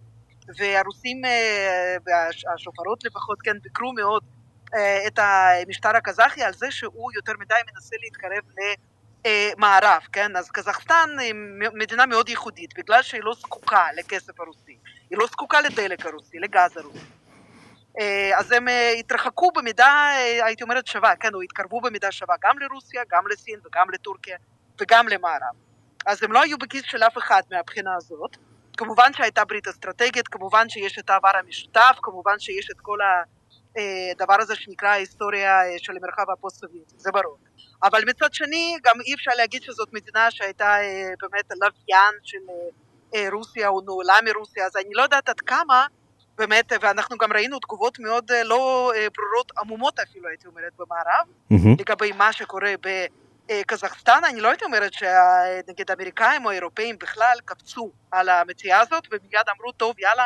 והרוסים, 0.57 1.25
אה, 1.25 1.97
והשופרות 2.07 3.05
לפחות, 3.05 3.43
כן, 3.43 3.57
ביקרו 3.63 3.93
מאוד 3.93 4.23
אה, 4.75 5.07
את 5.07 5.19
המשטר 5.19 5.97
הקזחי 5.97 6.43
על 6.43 6.53
זה 6.53 6.71
שהוא 6.71 7.13
יותר 7.15 7.33
מדי 7.41 7.55
מנסה 7.75 7.97
להתקרב 8.03 8.43
למערב, 9.27 10.03
כן? 10.13 10.37
אז 10.37 10.51
קזחסטן 10.51 11.09
היא 11.19 11.35
מדינה 11.75 12.07
מאוד 12.07 12.29
ייחודית, 12.29 12.79
בגלל 12.79 13.03
שהיא 13.03 13.23
לא 13.25 13.35
זקוקה 13.35 13.87
לכסף 13.97 14.41
הרוסי, 14.41 14.79
היא 15.11 15.19
לא 15.19 15.27
זקוקה 15.27 15.61
לדלק 15.61 16.07
הרוסי, 16.07 16.39
לגז 16.39 16.77
הרוסי. 16.77 17.21
אה, 17.99 18.39
אז 18.39 18.53
הם 18.53 18.69
אה, 18.69 18.93
התרחקו 18.99 19.51
במידה, 19.55 20.13
אה, 20.15 20.47
הייתי 20.47 20.63
אומרת, 20.63 20.87
שווה, 20.87 21.17
כן, 21.17 21.35
או 21.35 21.41
התקרבו 21.41 21.81
במידה 21.81 22.13
שווה 22.13 22.35
גם 22.43 22.59
לרוסיה, 22.59 23.03
גם 23.11 23.27
לסין 23.27 23.61
וגם 23.67 23.91
לטורקיה 23.91 24.37
וגם 24.81 25.09
למערב. 25.09 25.55
אז 26.07 26.23
הם 26.23 26.33
לא 26.33 26.43
היו 26.43 26.59
בכיס 26.59 26.83
של 26.85 27.03
אף 27.03 27.19
אחד 27.19 27.43
מהבחינה 27.51 27.95
הזאת. 27.97 28.37
כמובן 28.81 29.13
שהייתה 29.13 29.45
ברית 29.45 29.69
אסטרטגית, 29.69 30.29
כמובן 30.29 30.69
שיש 30.69 30.99
את 30.99 31.11
העבר 31.11 31.31
המשותף, 31.35 31.97
כמובן 32.03 32.39
שיש 32.39 32.71
את 32.71 32.81
כל 32.83 32.99
הדבר 33.07 34.37
הזה 34.39 34.55
שנקרא 34.57 34.89
ההיסטוריה 34.89 35.59
של 35.79 35.93
המרחב 35.97 36.31
הפוסט-סובייטי, 36.31 36.95
זה 36.97 37.11
ברור. 37.13 37.39
אבל 37.83 38.03
מצד 38.07 38.33
שני, 38.33 38.77
גם 38.83 38.97
אי 39.07 39.15
אפשר 39.15 39.31
להגיד 39.37 39.63
שזאת 39.63 39.93
מדינה 39.93 40.31
שהייתה 40.31 40.77
באמת 41.23 41.51
לוויין 41.51 42.15
של 42.23 42.39
רוסיה 43.33 43.69
או 43.69 43.81
נעולה 43.81 44.15
מרוסיה, 44.25 44.67
אז 44.67 44.77
אני 44.77 44.95
לא 44.95 45.03
יודעת 45.03 45.29
עד 45.29 45.41
כמה 45.41 45.87
באמת, 46.39 46.73
ואנחנו 46.81 47.17
גם 47.19 47.33
ראינו 47.33 47.59
תגובות 47.59 47.99
מאוד 47.99 48.31
אה, 48.31 48.45
לא 48.45 48.93
אה, 48.97 49.07
ברורות, 49.17 49.53
עמומות 49.59 49.99
אפילו, 49.99 50.29
הייתי 50.29 50.47
אומרת, 50.47 50.73
במערב, 50.79 51.27
mm-hmm. 51.53 51.81
לגבי 51.81 52.13
מה 52.13 52.33
שקורה 52.33 52.75
בקזחסטן. 53.51 54.21
אני 54.31 54.41
לא 54.41 54.49
הייתי 54.49 54.65
אומרת 54.65 54.93
שנגיד 54.93 55.91
האמריקאים 55.91 56.45
או 56.45 56.51
האירופאים 56.51 56.99
בכלל 56.99 57.37
קפצו 57.45 57.91
על 58.11 58.29
המציאה 58.29 58.81
הזאת, 58.81 59.07
ומיד 59.11 59.47
אמרו, 59.57 59.73
טוב, 59.73 59.95
יאללה, 59.99 60.25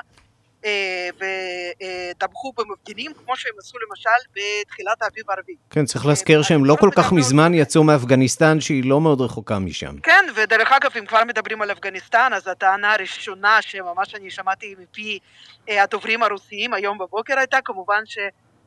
אה, 0.65 1.09
ותמכו 1.15 2.53
במפגינים, 2.57 3.13
כמו 3.15 3.37
שהם 3.37 3.53
עשו 3.59 3.79
למשל 3.89 4.11
בתחילת 4.31 5.03
האביב 5.03 5.31
הערבי. 5.31 5.55
כן, 5.71 5.85
צריך 5.85 6.07
להזכיר 6.07 6.43
שהם 6.43 6.65
לא 6.65 6.77
כל 6.81 6.91
כך 6.97 7.13
מזמן 7.13 7.55
יצאו 7.55 7.85
מאפגניסטן, 7.85 8.61
שהיא 8.61 8.85
לא 8.85 9.01
מאוד 9.01 9.21
רחוקה 9.21 9.59
משם. 9.59 9.99
כן, 10.03 10.25
ודרך 10.35 10.73
אגב, 10.73 10.91
אם 10.99 11.07
כבר 11.07 11.25
מדברים 11.25 11.63
על 11.63 11.73
אפגניסטן, 11.73 12.33
אז 12.35 12.49
הטענה 12.49 12.93
הראשונה 12.93 13.63
שממש 13.63 14.15
אני 14.15 14.31
שמעתי 14.31 14.75
מפי 14.79 15.19
אה, 15.69 15.83
הדוברים 15.83 16.23
הרוסיים 16.23 16.75
היום 16.75 16.99
בבוקר 16.99 17.39
הייתה 17.39 17.59
כמובן 17.65 18.03
ש... 18.05 18.19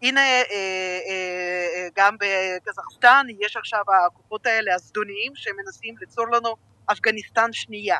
הנה, 0.01 0.21
אה, 0.21 1.87
גם 1.95 2.15
בקזחסטן 2.19 3.25
יש 3.39 3.57
עכשיו 3.57 3.83
הכוחות 4.05 4.45
האלה 4.45 4.75
הזדוניים 4.75 5.31
שמנסים 5.35 5.95
ליצור 5.97 6.25
לנו 6.27 6.55
אפגניסטן 6.91 7.53
שנייה. 7.53 7.97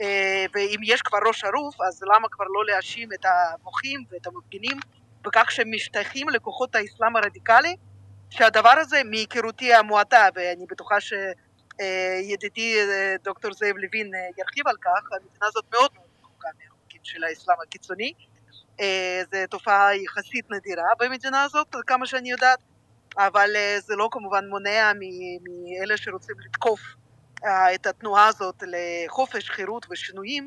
אה, 0.00 0.44
ואם 0.54 0.80
יש 0.84 1.02
כבר 1.02 1.18
ראש 1.26 1.44
ערוף, 1.44 1.80
אז 1.88 2.02
למה 2.02 2.28
כבר 2.28 2.44
לא 2.44 2.64
להאשים 2.66 3.08
את 3.12 3.24
המוחים 3.24 4.04
ואת 4.10 4.26
המפגינים 4.26 4.78
בכך 5.22 5.50
שהם 5.50 5.70
משתייכים 5.74 6.28
לכוחות 6.28 6.74
האסלאם 6.74 7.16
הרדיקלי, 7.16 7.76
שהדבר 8.30 8.74
הזה, 8.80 9.02
מהיכרותי 9.04 9.74
המועטה, 9.74 10.28
ואני 10.34 10.66
בטוחה 10.66 10.96
שידידי 11.00 12.78
אה, 12.80 13.14
דוקטור 13.24 13.52
זאב 13.52 13.76
לוין 13.76 14.14
אה, 14.14 14.20
ירחיב 14.38 14.68
על 14.68 14.76
כך, 14.80 15.12
המדינה 15.12 15.46
הזאת 15.46 15.64
מאוד 15.72 15.90
מאוד 15.94 16.06
רחוקה 16.22 16.48
מהחוקים 16.58 17.00
של 17.02 17.24
האסלאם 17.24 17.56
הקיצוני. 17.62 18.12
זו 19.32 19.38
תופעה 19.50 19.96
יחסית 19.96 20.50
נדירה 20.50 20.88
במדינה 21.00 21.42
הזאת, 21.42 21.76
כמה 21.86 22.06
שאני 22.06 22.30
יודעת, 22.30 22.58
אבל 23.16 23.50
זה 23.78 23.94
לא 23.96 24.08
כמובן 24.10 24.48
מונע 24.48 24.92
מאלה 25.44 25.96
שרוצים 25.96 26.36
לתקוף 26.46 26.80
את 27.74 27.86
התנועה 27.86 28.26
הזאת 28.26 28.62
לחופש, 28.66 29.50
חירות 29.50 29.86
ושינויים, 29.90 30.44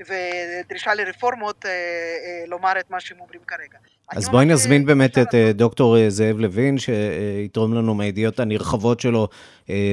ודרישה 0.00 0.94
לרפורמות, 0.94 1.66
אה, 1.66 1.70
אה, 1.70 2.46
לומר 2.48 2.72
את 2.80 2.90
מה 2.90 3.00
שהם 3.00 3.20
אומרים 3.20 3.40
כרגע. 3.46 3.78
אז 4.12 4.28
בואי 4.28 4.44
נזמין 4.44 4.86
באמת 4.86 5.18
את 5.18 5.34
אה, 5.34 5.50
דוקטור 5.54 5.96
זאב 6.08 6.38
לוין, 6.38 6.78
שיתרום 6.78 7.74
לנו 7.74 7.94
מהידיעות 7.94 8.40
הנרחבות 8.40 9.00
שלו 9.00 9.28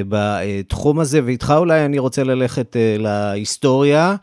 בתחום 0.09 0.99
הזה, 0.99 1.19
ואיתך 1.25 1.53
אולי 1.57 1.85
אני 1.85 1.99
רוצה 1.99 2.23
ללכת 2.23 2.75
להיסטוריה. 2.97 4.15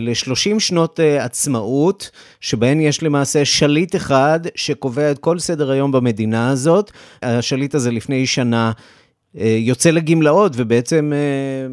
ל-30 0.00 0.60
שנות 0.60 1.00
עצמאות, 1.20 2.10
שבהן 2.40 2.80
יש 2.80 3.02
למעשה 3.02 3.44
שליט 3.44 3.96
אחד 3.96 4.40
שקובע 4.54 5.10
את 5.10 5.18
כל 5.18 5.38
סדר 5.38 5.70
היום 5.70 5.92
במדינה 5.92 6.50
הזאת. 6.50 6.90
השליט 7.22 7.74
הזה 7.74 7.90
לפני 7.90 8.26
שנה 8.26 8.72
אה, 9.38 9.56
יוצא 9.58 9.90
לגמלאות, 9.90 10.52
ובעצם 10.54 11.12
אה, 11.14 11.66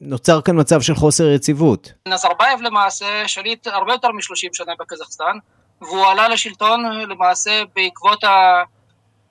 נוצר 0.00 0.40
כאן 0.40 0.60
מצב 0.60 0.80
של 0.80 0.94
חוסר 0.94 1.28
יציבות. 1.28 1.92
נזרבייב 2.08 2.60
למעשה 2.62 3.28
שליט 3.28 3.66
הרבה 3.66 3.92
יותר 3.92 4.08
מ-30 4.08 4.48
שנה 4.52 4.72
בקזחסטן, 4.80 5.38
והוא 5.80 6.06
עלה 6.06 6.28
לשלטון 6.28 6.84
למעשה 7.08 7.62
בעקבות 7.76 8.24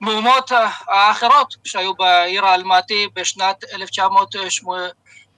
המהומות 0.00 0.52
האחרות 0.88 1.54
שהיו 1.64 1.94
בעיר 1.94 2.44
אלמטי 2.44 3.06
בשנת 3.16 3.64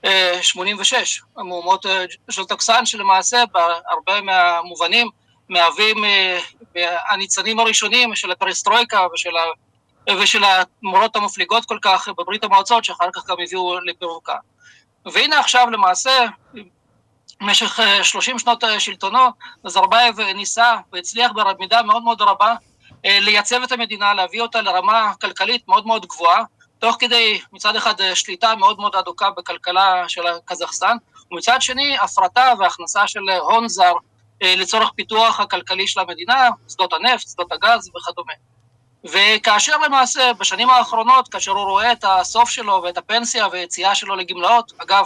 1986, 0.07 1.21
המהומות 1.37 1.85
ז'לטוקסן 2.29 2.85
שלמעשה 2.85 3.43
בהרבה 3.51 4.21
מהמובנים 4.21 5.09
מהווים 5.49 6.05
אה, 6.05 6.39
הניצנים 7.09 7.59
הראשונים 7.59 8.15
של 8.15 8.31
הפרסטרויקה 8.31 9.07
ושל 9.13 9.33
ושל 10.21 10.43
התמורות 10.43 11.15
המפליגות 11.15 11.65
כל 11.65 11.77
כך 11.81 12.09
בברית 12.17 12.43
המועצות, 12.43 12.83
שאחר 12.83 13.09
כך 13.13 13.25
גם 13.27 13.35
הביאו 13.43 13.79
לפירוקה. 13.79 14.35
והנה 15.05 15.39
עכשיו 15.39 15.69
למעשה, 15.69 16.25
במשך 17.41 17.79
30 18.03 18.33
אה, 18.33 18.39
שנות 18.39 18.63
אה, 18.63 18.79
שלטונו, 18.79 19.29
נזרבייב 19.63 20.21
ניסה 20.21 20.75
והצליח 20.93 21.31
במידה 21.31 21.83
מאוד 21.83 22.03
מאוד 22.03 22.21
רבה 22.21 22.55
אה, 23.05 23.19
לייצב 23.21 23.63
את 23.63 23.71
המדינה, 23.71 24.13
להביא 24.13 24.41
אותה 24.41 24.61
לרמה 24.61 25.13
כלכלית 25.21 25.67
מאוד 25.67 25.87
מאוד 25.87 26.05
גבוהה, 26.05 26.43
תוך 26.79 26.95
כדי 26.99 27.41
מצד 27.51 27.75
אחד 27.75 27.93
שליטה 28.13 28.55
מאוד 28.55 28.79
מאוד 28.79 28.95
אדוקה 28.95 29.29
בכלכלה 29.37 30.03
של 30.09 30.21
קזחסטן, 30.45 30.97
ומצד 31.31 31.61
שני 31.61 31.97
הפרטה 31.97 32.53
והכנסה 32.59 33.07
של 33.07 33.29
הון 33.41 33.67
זר 33.67 33.93
לצורך 34.43 34.91
פיתוח 34.95 35.39
הכלכלי 35.39 35.87
של 35.87 35.99
המדינה, 35.99 36.49
שדות 36.69 36.93
הנפט, 36.93 37.27
שדות 37.27 37.51
הגז 37.51 37.89
וכדומה. 37.89 38.33
וכאשר 39.03 39.77
למעשה 39.77 40.33
בשנים 40.33 40.69
האחרונות, 40.69 41.27
כאשר 41.27 41.51
הוא 41.51 41.65
רואה 41.65 41.91
את 41.91 42.05
הסוף 42.07 42.49
שלו 42.49 42.81
ואת 42.83 42.97
הפנסיה 42.97 43.47
ויציאה 43.51 43.95
שלו 43.95 44.15
לגמלאות, 44.15 44.71
אגב, 44.77 45.05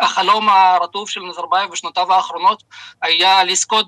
החלום 0.00 0.48
הרטוב 0.48 1.08
של 1.08 1.20
נזרבייב 1.20 1.70
בשנותיו 1.70 2.12
האחרונות 2.12 2.62
היה 3.02 3.44
לזכות 3.44 3.86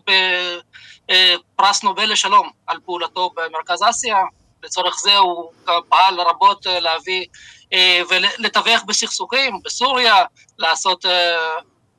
בפרס 1.08 1.82
נובל 1.82 2.12
לשלום 2.12 2.50
על 2.66 2.78
פעולתו 2.84 3.30
במרכז 3.36 3.82
אסיה, 3.90 4.16
לצורך 4.62 4.98
זה 5.00 5.16
הוא 5.16 5.50
פעל 5.88 6.20
רבות 6.20 6.66
להביא 6.66 7.26
אה, 7.72 8.00
ולתווך 8.08 8.82
בסכסוכים 8.86 9.60
בסוריה, 9.64 10.24
לעשות 10.58 11.06
אה, 11.06 11.38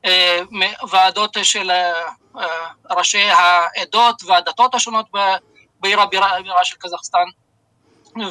אה, 0.06 0.42
ועדות 0.90 1.38
של 1.44 1.72
ראשי 2.90 3.30
העדות 3.30 4.24
והדתות 4.26 4.76
השונות 4.76 5.06
בעיר 5.80 6.02
הבירה, 6.02 6.38
הבירה 6.38 6.64
של 6.64 6.76
קזחסטן, 6.80 7.26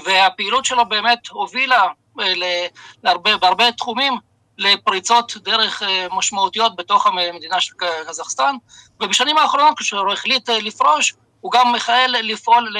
והפעילות 0.04 0.64
שלו 0.64 0.88
באמת 0.88 1.28
הובילה 1.30 1.86
אה, 2.20 2.66
להרבה, 3.02 3.36
בהרבה 3.36 3.72
תחומים 3.72 4.12
לפריצות 4.58 5.36
דרך 5.36 5.82
אה, 5.82 6.06
משמעותיות 6.12 6.76
בתוך 6.76 7.06
המדינה 7.06 7.60
של 7.60 7.74
קזחסטן, 8.06 8.56
ובשנים 9.00 9.38
האחרונות 9.38 9.78
כשהוא 9.78 10.12
החליט 10.12 10.50
אה, 10.50 10.60
לפרוש, 10.60 11.14
הוא 11.40 11.52
גם 11.52 11.74
החל 11.74 12.14
לפעול 12.22 12.76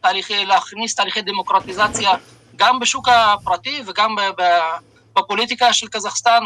תהליכי, 0.00 0.44
להכניס 0.44 0.94
תהליכי 0.94 1.22
דמוקרטיזציה 1.22 2.10
גם 2.56 2.80
בשוק 2.80 3.08
הפרטי 3.08 3.82
וגם 3.86 4.16
בפוליטיקה 5.16 5.72
של 5.72 5.88
קזחסטן, 5.88 6.44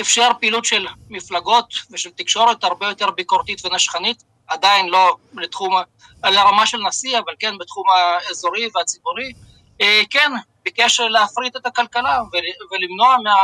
אפשר 0.00 0.28
פעילות 0.40 0.64
של 0.64 0.86
מפלגות 1.10 1.74
ושל 1.90 2.10
תקשורת 2.10 2.64
הרבה 2.64 2.88
יותר 2.88 3.10
ביקורתית 3.10 3.64
ונשכנית, 3.64 4.22
עדיין 4.46 4.88
לא 4.88 5.16
לתחום, 5.34 5.74
לרמה 6.24 6.66
של 6.66 6.78
נשיא, 6.78 7.18
אבל 7.18 7.32
כן 7.38 7.58
בתחום 7.58 7.84
האזורי 7.90 8.68
והציבורי. 8.74 9.32
אה, 9.80 10.02
כן, 10.10 10.32
ביקש 10.64 11.00
להפריט 11.00 11.56
את 11.56 11.66
הכלכלה 11.66 12.18
ולמנוע 12.70 13.16
מה, 13.24 13.34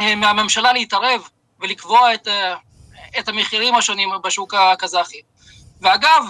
אה, 0.00 0.14
מהממשלה 0.14 0.72
להתערב 0.72 1.28
ולקבוע 1.60 2.14
את, 2.14 2.28
אה, 2.28 2.54
את 3.18 3.28
המחירים 3.28 3.74
השונים 3.74 4.08
בשוק 4.24 4.54
הקזחי. 4.54 5.20
ואגב, 5.80 6.22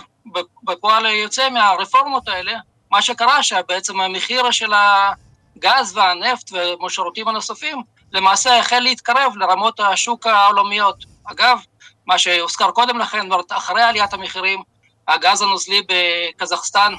בפועל 0.62 1.06
יוצא 1.06 1.50
מהרפורמות 1.50 2.28
האלה, 2.28 2.52
מה 2.90 3.02
שקרה 3.02 3.42
שבעצם 3.42 4.00
המחיר 4.00 4.50
של 4.50 4.72
הגז 4.74 5.96
והנפט 5.96 6.50
והשירותים 6.52 7.28
הנוספים 7.28 7.82
למעשה 8.12 8.58
החל 8.58 8.78
להתקרב 8.78 9.32
לרמות 9.36 9.80
השוק 9.80 10.26
העולמיות. 10.26 11.04
אגב, 11.24 11.58
מה 12.06 12.18
שהוזכר 12.18 12.70
קודם 12.70 12.98
לכן, 12.98 13.28
אחרי 13.50 13.82
עליית 13.82 14.12
המחירים, 14.12 14.62
הגז 15.08 15.42
הנוזלי 15.42 15.82
בקזחסטן 15.88 16.92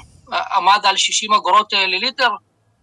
עמד 0.54 0.86
על 0.86 0.96
60 0.96 1.32
אגורות 1.32 1.72
לליטר, 1.72 2.30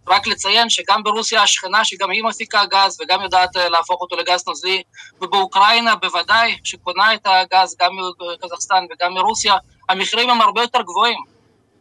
רק 0.08 0.26
לציין 0.26 0.70
שגם 0.70 1.02
ברוסיה 1.02 1.42
השכנה, 1.42 1.84
שגם 1.84 2.10
היא 2.10 2.22
מפיקה 2.24 2.64
גז 2.64 3.00
וגם 3.00 3.22
יודעת 3.22 3.56
להפוך 3.56 4.00
אותו 4.00 4.16
לגז 4.16 4.44
נוזלי, 4.46 4.82
ובאוקראינה 5.20 5.96
בוודאי, 5.96 6.58
שקונה 6.64 7.14
את 7.14 7.26
הגז 7.26 7.76
גם 7.80 7.92
מקזחסטן 8.34 8.84
וגם 8.90 9.14
מרוסיה, 9.14 9.54
המחירים 9.88 10.30
הם 10.30 10.40
הרבה 10.40 10.62
יותר 10.62 10.82
גבוהים. 10.82 11.18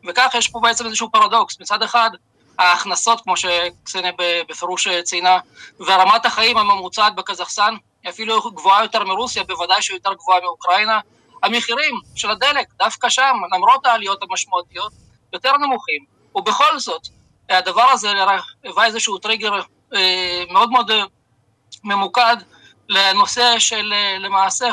וכך 0.07 0.35
יש 0.37 0.47
פה 0.47 0.59
בעצם 0.59 0.85
איזשהו 0.85 1.11
פרדוקס. 1.11 1.59
מצד 1.59 1.83
אחד, 1.83 2.09
ההכנסות, 2.59 3.21
כמו 3.21 3.37
שקסניה 3.37 4.11
בפירוש 4.49 4.87
ציינה, 5.03 5.39
ורמת 5.79 6.25
החיים 6.25 6.57
הממוצעת 6.57 7.15
בקזחסטן 7.15 7.75
היא 8.03 8.11
אפילו 8.11 8.41
גבוהה 8.41 8.83
יותר 8.83 9.03
מרוסיה, 9.03 9.43
בוודאי 9.43 9.81
שהיא 9.81 9.97
יותר 9.97 10.13
גבוהה 10.13 10.41
מאוקראינה. 10.41 10.99
המחירים 11.43 11.95
של 12.15 12.31
הדלק, 12.31 12.67
דווקא 12.77 13.09
שם, 13.09 13.35
למרות 13.55 13.85
העליות 13.85 14.23
המשמעותיות, 14.23 14.91
יותר 15.33 15.57
נמוכים, 15.57 16.05
ובכל 16.35 16.79
זאת, 16.79 17.01
הדבר 17.49 17.89
הזה 17.91 18.11
היווה 18.63 18.85
איזשהו 18.85 19.17
טריגר 19.17 19.53
אה, 19.95 20.43
מאוד 20.51 20.69
מאוד 20.69 20.91
אה, 20.91 21.03
ממוקד 21.83 22.37
לנושא 22.89 23.59
של 23.59 23.93
אה, 23.93 24.17
למעשה, 24.19 24.69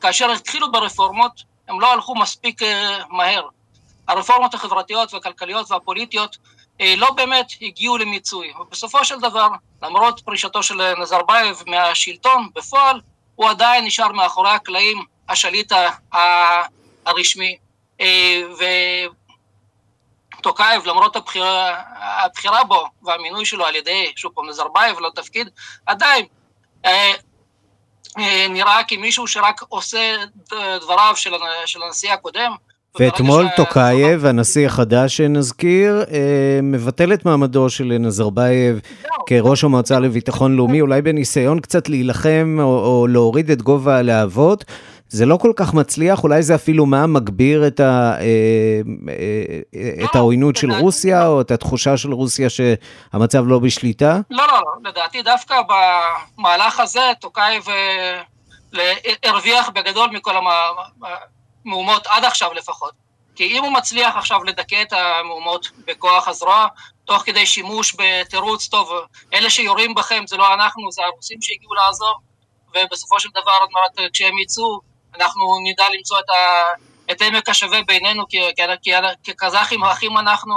כאשר 0.00 0.30
התחילו 0.30 0.72
ברפורמות, 0.72 1.32
הם 1.68 1.80
לא 1.80 1.92
הלכו 1.92 2.14
מספיק 2.14 2.60
מהר. 3.08 3.48
הרפורמות 4.08 4.54
החברתיות 4.54 5.14
והכלכליות 5.14 5.70
והפוליטיות 5.70 6.36
לא 6.80 7.10
באמת 7.10 7.46
הגיעו 7.62 7.98
למיצוי. 7.98 8.52
ובסופו 8.60 9.04
של 9.04 9.20
דבר, 9.20 9.48
למרות 9.82 10.20
פרישתו 10.20 10.62
של 10.62 10.94
נזרבייב 10.94 11.62
מהשלטון, 11.66 12.48
בפועל 12.54 13.00
הוא 13.34 13.50
עדיין 13.50 13.84
נשאר 13.84 14.12
מאחורי 14.12 14.50
הקלעים 14.50 15.04
השליט 15.28 15.72
הרשמי. 17.06 17.56
טוקאייב, 20.42 20.86
למרות 20.86 21.16
הבחירה, 21.16 21.82
הבחירה 22.24 22.64
בו 22.64 22.84
והמינוי 23.02 23.46
שלו 23.46 23.66
על 23.66 23.76
ידי, 23.76 24.12
שוב 24.16 24.32
פעם, 24.34 24.48
נזרבייב 24.48 25.00
לתפקיד, 25.00 25.48
עדיין 25.86 26.26
אה, 26.84 26.90
אה, 26.90 27.12
נראה 28.50 28.80
כמישהו 28.88 29.26
שרק 29.26 29.60
עושה 29.68 30.14
דברו 30.80 31.12
של, 31.16 31.30
של 31.66 31.82
הנשיא 31.82 32.12
הקודם. 32.12 32.52
ואתמול 33.00 33.46
ש... 33.46 33.56
טוקאייב, 33.56 34.26
הנשיא 34.26 34.66
החדש 34.66 35.16
שנזכיר, 35.16 36.04
אה, 36.10 36.60
מבטל 36.62 37.12
את 37.12 37.24
מעמדו 37.24 37.70
של 37.70 37.96
נזרבייב 38.00 38.80
כראש 39.26 39.64
המועצה 39.64 40.00
לביטחון 40.00 40.56
לאומי, 40.56 40.80
אולי 40.80 41.02
בניסיון 41.02 41.60
קצת 41.60 41.88
להילחם 41.88 42.56
או, 42.60 42.64
או 42.64 43.06
להוריד 43.06 43.50
את 43.50 43.62
גובה 43.62 43.98
הלהבות. 43.98 44.64
זה 45.12 45.26
לא 45.26 45.36
כל 45.36 45.52
כך 45.56 45.74
מצליח, 45.74 46.24
אולי 46.24 46.42
זה 46.42 46.54
אפילו 46.54 46.86
מה 46.86 47.06
מגביר 47.06 47.66
את, 47.66 47.80
ה, 47.80 48.14
אה, 48.20 48.80
אה, 49.74 50.04
את 50.04 50.16
העוינות 50.16 50.56
של 50.56 50.72
רוסיה, 50.72 51.26
או 51.26 51.40
את 51.40 51.50
התחושה 51.50 51.96
של 51.96 52.12
רוסיה 52.12 52.48
שהמצב 52.50 53.44
לא 53.46 53.58
בשליטה? 53.58 54.20
לא, 54.30 54.46
לא, 54.46 54.52
לא, 54.52 54.90
לדעתי 54.90 55.22
דווקא 55.22 55.54
במהלך 56.38 56.80
הזה 56.80 57.00
טוקאייב 57.20 57.68
אה, 57.68 58.22
הרוויח 59.24 59.68
בגדול 59.68 60.10
מכל 60.10 60.34
המהומות, 61.64 62.06
עד 62.06 62.24
עכשיו 62.24 62.52
לפחות. 62.54 62.92
כי 63.34 63.44
אם 63.44 63.64
הוא 63.64 63.72
מצליח 63.72 64.16
עכשיו 64.16 64.44
לדכא 64.44 64.82
את 64.82 64.92
המהומות 64.92 65.70
בכוח 65.86 66.28
הזרוע, 66.28 66.66
תוך 67.04 67.22
כדי 67.26 67.46
שימוש 67.46 67.96
בתירוץ, 67.98 68.68
טוב, 68.68 68.90
אלה 69.34 69.50
שיורים 69.50 69.94
בכם 69.94 70.24
זה 70.26 70.36
לא 70.36 70.54
אנחנו, 70.54 70.92
זה 70.92 71.02
הרוסים 71.02 71.38
שהגיעו 71.42 71.74
לעזור, 71.74 72.20
ובסופו 72.74 73.20
של 73.20 73.28
דבר, 73.34 73.58
כשהם 74.12 74.38
יצאו, 74.38 74.91
אנחנו 75.14 75.44
נדע 75.64 75.84
למצוא 75.96 76.18
את, 76.18 76.30
ה, 76.30 76.62
את 77.12 77.22
עמק 77.22 77.48
השווה 77.48 77.82
בינינו, 77.82 78.28
כי, 78.28 78.38
כי, 78.82 78.92
כקזחים 79.24 79.84
אחים 79.84 80.18
אנחנו, 80.18 80.54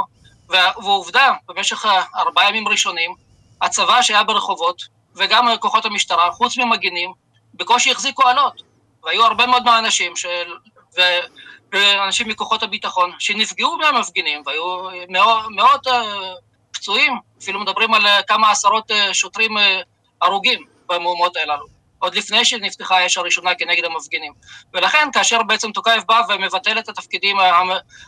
ועובדה, 0.49 1.33
במשך 1.47 1.85
ארבעה 2.15 2.49
ימים 2.49 2.67
ראשונים, 2.67 3.15
הצבא 3.61 4.01
שהיה 4.01 4.23
ברחובות, 4.23 4.81
וגם 5.15 5.57
כוחות 5.59 5.85
המשטרה, 5.85 6.31
חוץ 6.31 6.57
ממגינים, 6.57 7.13
בקושי 7.53 7.91
החזיקו 7.91 8.27
עלות. 8.27 8.61
והיו 9.03 9.25
הרבה 9.25 9.45
מאוד 9.45 9.63
מהאנשים, 9.63 10.15
של, 10.15 10.53
ו, 10.97 11.01
ואנשים 11.71 12.27
מכוחות 12.27 12.63
הביטחון, 12.63 13.11
שנפגעו 13.19 13.77
מהמפגינים, 13.77 14.43
והיו 14.45 14.87
מאות, 15.09 15.45
מאות 15.49 15.87
אה, 15.87 16.33
פצועים, 16.73 17.13
אפילו 17.41 17.59
מדברים 17.59 17.93
על 17.93 18.01
כמה 18.27 18.51
עשרות 18.51 18.91
אה, 18.91 19.13
שוטרים 19.13 19.57
אה, 19.57 19.81
הרוגים 20.21 20.63
במהומות 20.87 21.37
הללו. 21.37 21.74
עוד 21.99 22.15
לפני 22.15 22.45
שנפתחה 22.45 22.97
האש 22.97 23.17
הראשונה 23.17 23.55
כנגד 23.55 23.86
המפגינים. 23.86 24.34
ולכן 24.73 25.08
כאשר 25.13 25.43
בעצם 25.43 25.71
טוקייב 25.71 26.03
בא 26.08 26.21
ומבטל 26.29 26.79
את 26.79 26.89
התפקידים 26.89 27.38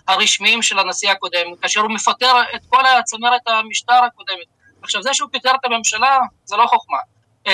הרשמיים 0.07 0.61
של 0.61 0.79
הנשיא 0.79 1.11
הקודם, 1.11 1.55
כאשר 1.61 1.81
הוא 1.81 1.91
מפטר 1.91 2.41
את 2.55 2.61
כל 2.69 2.85
הצמרת 2.85 3.41
המשטר 3.47 4.03
הקודמת, 4.07 4.45
עכשיו 4.83 5.03
זה 5.03 5.13
שהוא 5.13 5.29
פיטר 5.31 5.51
את 5.59 5.65
הממשלה 5.65 6.19
זה 6.45 6.55
לא 6.55 6.65
חוכמה. 6.67 6.97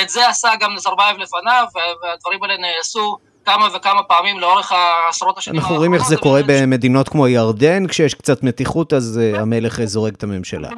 את 0.01 0.09
זה 0.09 0.29
עשה 0.29 0.55
גם 0.59 0.73
נזרבייב 0.73 1.17
לפניו, 1.17 1.65
והדברים 2.03 2.43
האלה 2.43 2.57
נעשו 2.57 3.17
כמה 3.45 3.67
וכמה 3.73 4.03
פעמים 4.03 4.39
לאורך 4.39 4.71
העשרות 4.71 5.37
השנים 5.37 5.59
אנחנו 5.59 5.75
רואים 5.75 5.93
איך 5.93 6.03
זה 6.07 6.17
קורה 6.17 6.41
במדינות 6.47 7.09
כמו 7.09 7.27
ירדן, 7.27 7.87
כשיש 7.87 8.13
קצת 8.13 8.43
מתיחות 8.43 8.93
אז 8.93 9.19
אה, 9.23 9.41
המלך 9.41 9.83
זורק 9.83 10.13
את 10.13 10.23
הממשלה. 10.23 10.69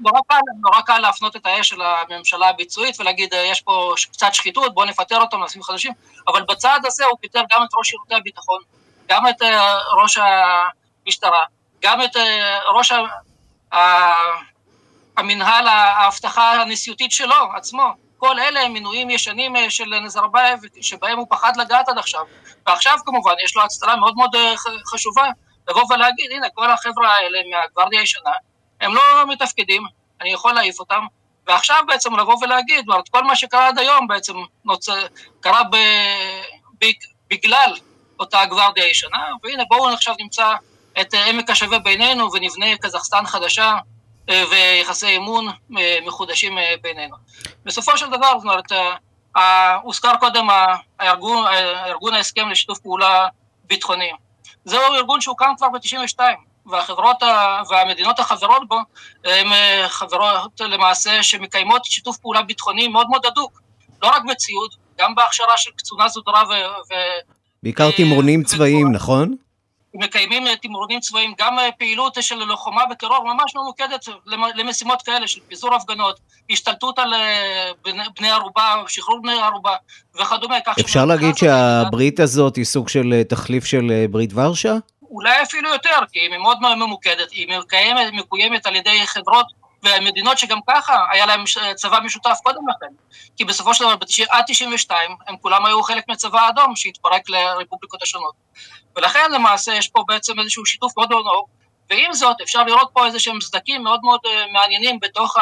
נורא 0.00 0.80
קל 0.86 0.98
להפנות 0.98 1.36
את 1.36 1.46
האש 1.46 1.68
של 1.68 1.80
הממשלה 1.82 2.48
הביצועית 2.48 3.00
ולהגיד 3.00 3.34
אה, 3.34 3.38
יש 3.38 3.60
פה 3.60 3.94
קצת 4.12 4.34
שחיתות, 4.34 4.74
בואו 4.74 4.86
נפטר 4.86 5.20
אותם, 5.20 5.44
נשים 5.44 5.62
חדשים, 5.62 5.92
אבל 6.28 6.42
בצעד 6.48 6.86
הזה 6.86 7.04
הוא 7.04 7.18
פיטר 7.20 7.40
גם 7.52 7.62
את 7.62 7.68
ראש 7.78 7.90
שירותי 7.90 8.14
הביטחון, 8.14 8.60
גם 9.08 9.28
את 9.28 9.42
אה, 9.42 9.78
ראש 10.02 10.18
המשטרה, 11.06 11.44
גם 11.82 12.02
את 12.02 12.16
ראש 12.74 12.92
המנהל 15.16 15.68
האבטחה 15.68 16.62
הנשיאותית 16.62 17.12
שלו 17.12 17.36
עצמו. 17.56 18.09
כל 18.20 18.38
אלה 18.38 18.60
הם 18.60 18.72
מינויים 18.72 19.10
ישנים 19.10 19.56
אה, 19.56 19.70
של 19.70 19.94
נזרבייב, 20.04 20.60
שבהם 20.80 21.18
הוא 21.18 21.26
פחד 21.30 21.52
לגעת 21.56 21.88
עד 21.88 21.98
עכשיו. 21.98 22.24
ועכשיו 22.66 22.98
כמובן 23.06 23.32
יש 23.44 23.56
לו 23.56 23.62
הצטלה 23.62 23.96
מאוד 23.96 24.16
מאוד 24.16 24.34
אה, 24.34 24.54
חשובה, 24.92 25.24
לבוא 25.68 25.82
ולהגיד, 25.90 26.30
הנה, 26.30 26.46
כל 26.54 26.70
החבר'ה 26.70 27.14
האלה 27.14 27.38
מהגוורדיה 27.50 28.00
הישנה, 28.00 28.30
הם 28.80 28.94
לא 28.94 29.02
מתפקדים, 29.28 29.82
אני 30.20 30.32
יכול 30.32 30.52
להעיף 30.52 30.80
אותם, 30.80 31.06
ועכשיו 31.46 31.82
בעצם 31.86 32.16
לבוא 32.16 32.36
ולהגיד, 32.42 32.84
זאת 32.86 33.08
כל 33.08 33.24
מה 33.24 33.36
שקרה 33.36 33.68
עד 33.68 33.78
היום 33.78 34.08
בעצם 34.08 34.34
נוצ... 34.64 34.88
קרה 35.40 35.62
ב... 35.64 35.76
בגלל 37.30 37.74
אותה 38.20 38.46
גוורדיה 38.46 38.84
הישנה, 38.84 39.28
והנה 39.42 39.62
בואו 39.68 39.88
עכשיו 39.88 40.14
נמצא 40.20 40.54
את 41.00 41.14
עמק 41.26 41.50
השווה 41.50 41.78
בינינו 41.78 42.32
ונבנה 42.32 42.76
קזחסטן 42.76 43.26
חדשה 43.26 43.64
אה, 43.64 43.78
ויחסי 44.50 45.16
אמון 45.16 45.48
אה, 45.78 45.98
מחודשים 46.06 46.58
אה, 46.58 46.74
בינינו. 46.82 47.16
בסופו 47.64 47.98
של 47.98 48.06
דבר, 48.06 48.38
זאת 48.38 48.44
אומרת, 48.44 48.72
הוזכר 49.82 50.16
קודם 50.20 50.48
הארגון, 50.98 51.46
ארגון 51.86 52.14
ההסכם 52.14 52.48
לשיתוף 52.48 52.78
פעולה 52.78 53.28
ביטחוני. 53.64 54.10
זהו 54.64 54.94
ארגון 54.94 55.20
שהוקם 55.20 55.52
כבר 55.56 55.68
ב-92, 55.68 56.20
והחברות 56.66 57.16
והמדינות 57.70 58.18
החברות 58.18 58.68
בו 58.68 58.78
הן 59.24 59.46
חברות 59.88 60.60
למעשה 60.60 61.22
שמקיימות 61.22 61.84
שיתוף 61.84 62.18
פעולה 62.18 62.42
ביטחוני 62.42 62.88
מאוד 62.88 63.06
מאוד 63.10 63.26
הדוק, 63.26 63.60
לא 64.02 64.08
רק 64.08 64.22
בציוד, 64.30 64.70
גם 64.98 65.14
בהכשרה 65.14 65.56
של 65.56 65.70
קצונה 65.76 66.08
זוטרה 66.08 66.42
ו... 66.48 66.52
בעיקר 67.62 67.90
תמרונים 67.96 68.44
צבאיים, 68.44 68.92
נכון? 68.92 69.36
מקיימים 69.94 70.46
אה, 70.46 70.56
תמרונים 70.56 71.00
צבאיים, 71.00 71.34
גם 71.38 71.58
אה, 71.58 71.68
פעילות 71.78 72.16
של 72.20 72.44
לוחמה 72.44 72.86
בטרור 72.86 73.24
ממש 73.24 73.56
ממוקדת 73.56 74.04
למשימות 74.54 75.02
כאלה 75.02 75.28
של 75.28 75.40
פיזור 75.48 75.74
הפגנות, 75.74 76.20
השתלטות 76.50 76.98
על 76.98 77.14
אה, 77.14 77.70
בני 78.18 78.30
ערובה, 78.30 78.74
שחרור 78.88 79.22
בני 79.22 79.40
ערובה 79.40 79.76
וכדומה. 80.20 80.56
אפשר 80.80 81.04
להגיד 81.04 81.36
שהברית 81.36 82.20
הזאת 82.20 82.56
היא 82.56 82.64
סוג 82.64 82.88
של 82.88 83.22
תחליף 83.28 83.64
של 83.64 84.06
ברית 84.10 84.30
ורשה? 84.34 84.74
אולי 85.10 85.42
אפילו 85.42 85.70
יותר, 85.70 85.98
כי 86.12 86.18
היא 86.18 86.38
מאוד 86.38 86.58
ממוקדת, 86.60 87.30
היא 87.30 87.58
מקיימת, 87.58 88.12
מקוימת 88.12 88.66
על 88.66 88.76
ידי 88.76 89.06
חברות 89.06 89.46
ומדינות 89.82 90.38
שגם 90.38 90.58
ככה 90.68 91.04
היה 91.12 91.26
להם 91.26 91.44
צבא 91.74 91.98
משותף 92.04 92.38
קודם 92.42 92.60
לכן. 92.68 92.94
כי 93.36 93.44
בסופו 93.44 93.74
של 93.74 93.84
דבר, 93.84 93.94
עד 94.30 94.44
92, 94.46 95.10
הם 95.28 95.36
כולם 95.36 95.66
היו 95.66 95.82
חלק 95.82 96.04
מהצבא 96.08 96.40
האדום 96.40 96.76
שהתפרק 96.76 97.28
לרפובליקות 97.28 98.02
השונות. 98.02 98.34
ולכן 98.96 99.32
למעשה 99.32 99.74
יש 99.74 99.88
פה 99.88 100.04
בעצם 100.08 100.40
איזשהו 100.40 100.66
שיתוף 100.66 100.92
מאוד 100.96 101.10
מאוד 101.10 101.26
ארוך, 101.26 101.48
ועם 101.90 102.12
זאת 102.12 102.36
אפשר 102.42 102.62
לראות 102.62 102.90
פה 102.92 103.06
איזה 103.06 103.20
שהם 103.20 103.40
סדקים 103.40 103.82
מאוד 103.82 104.00
מאוד 104.02 104.20
אה, 104.26 104.46
מעניינים 104.52 105.00
בתוך 105.00 105.36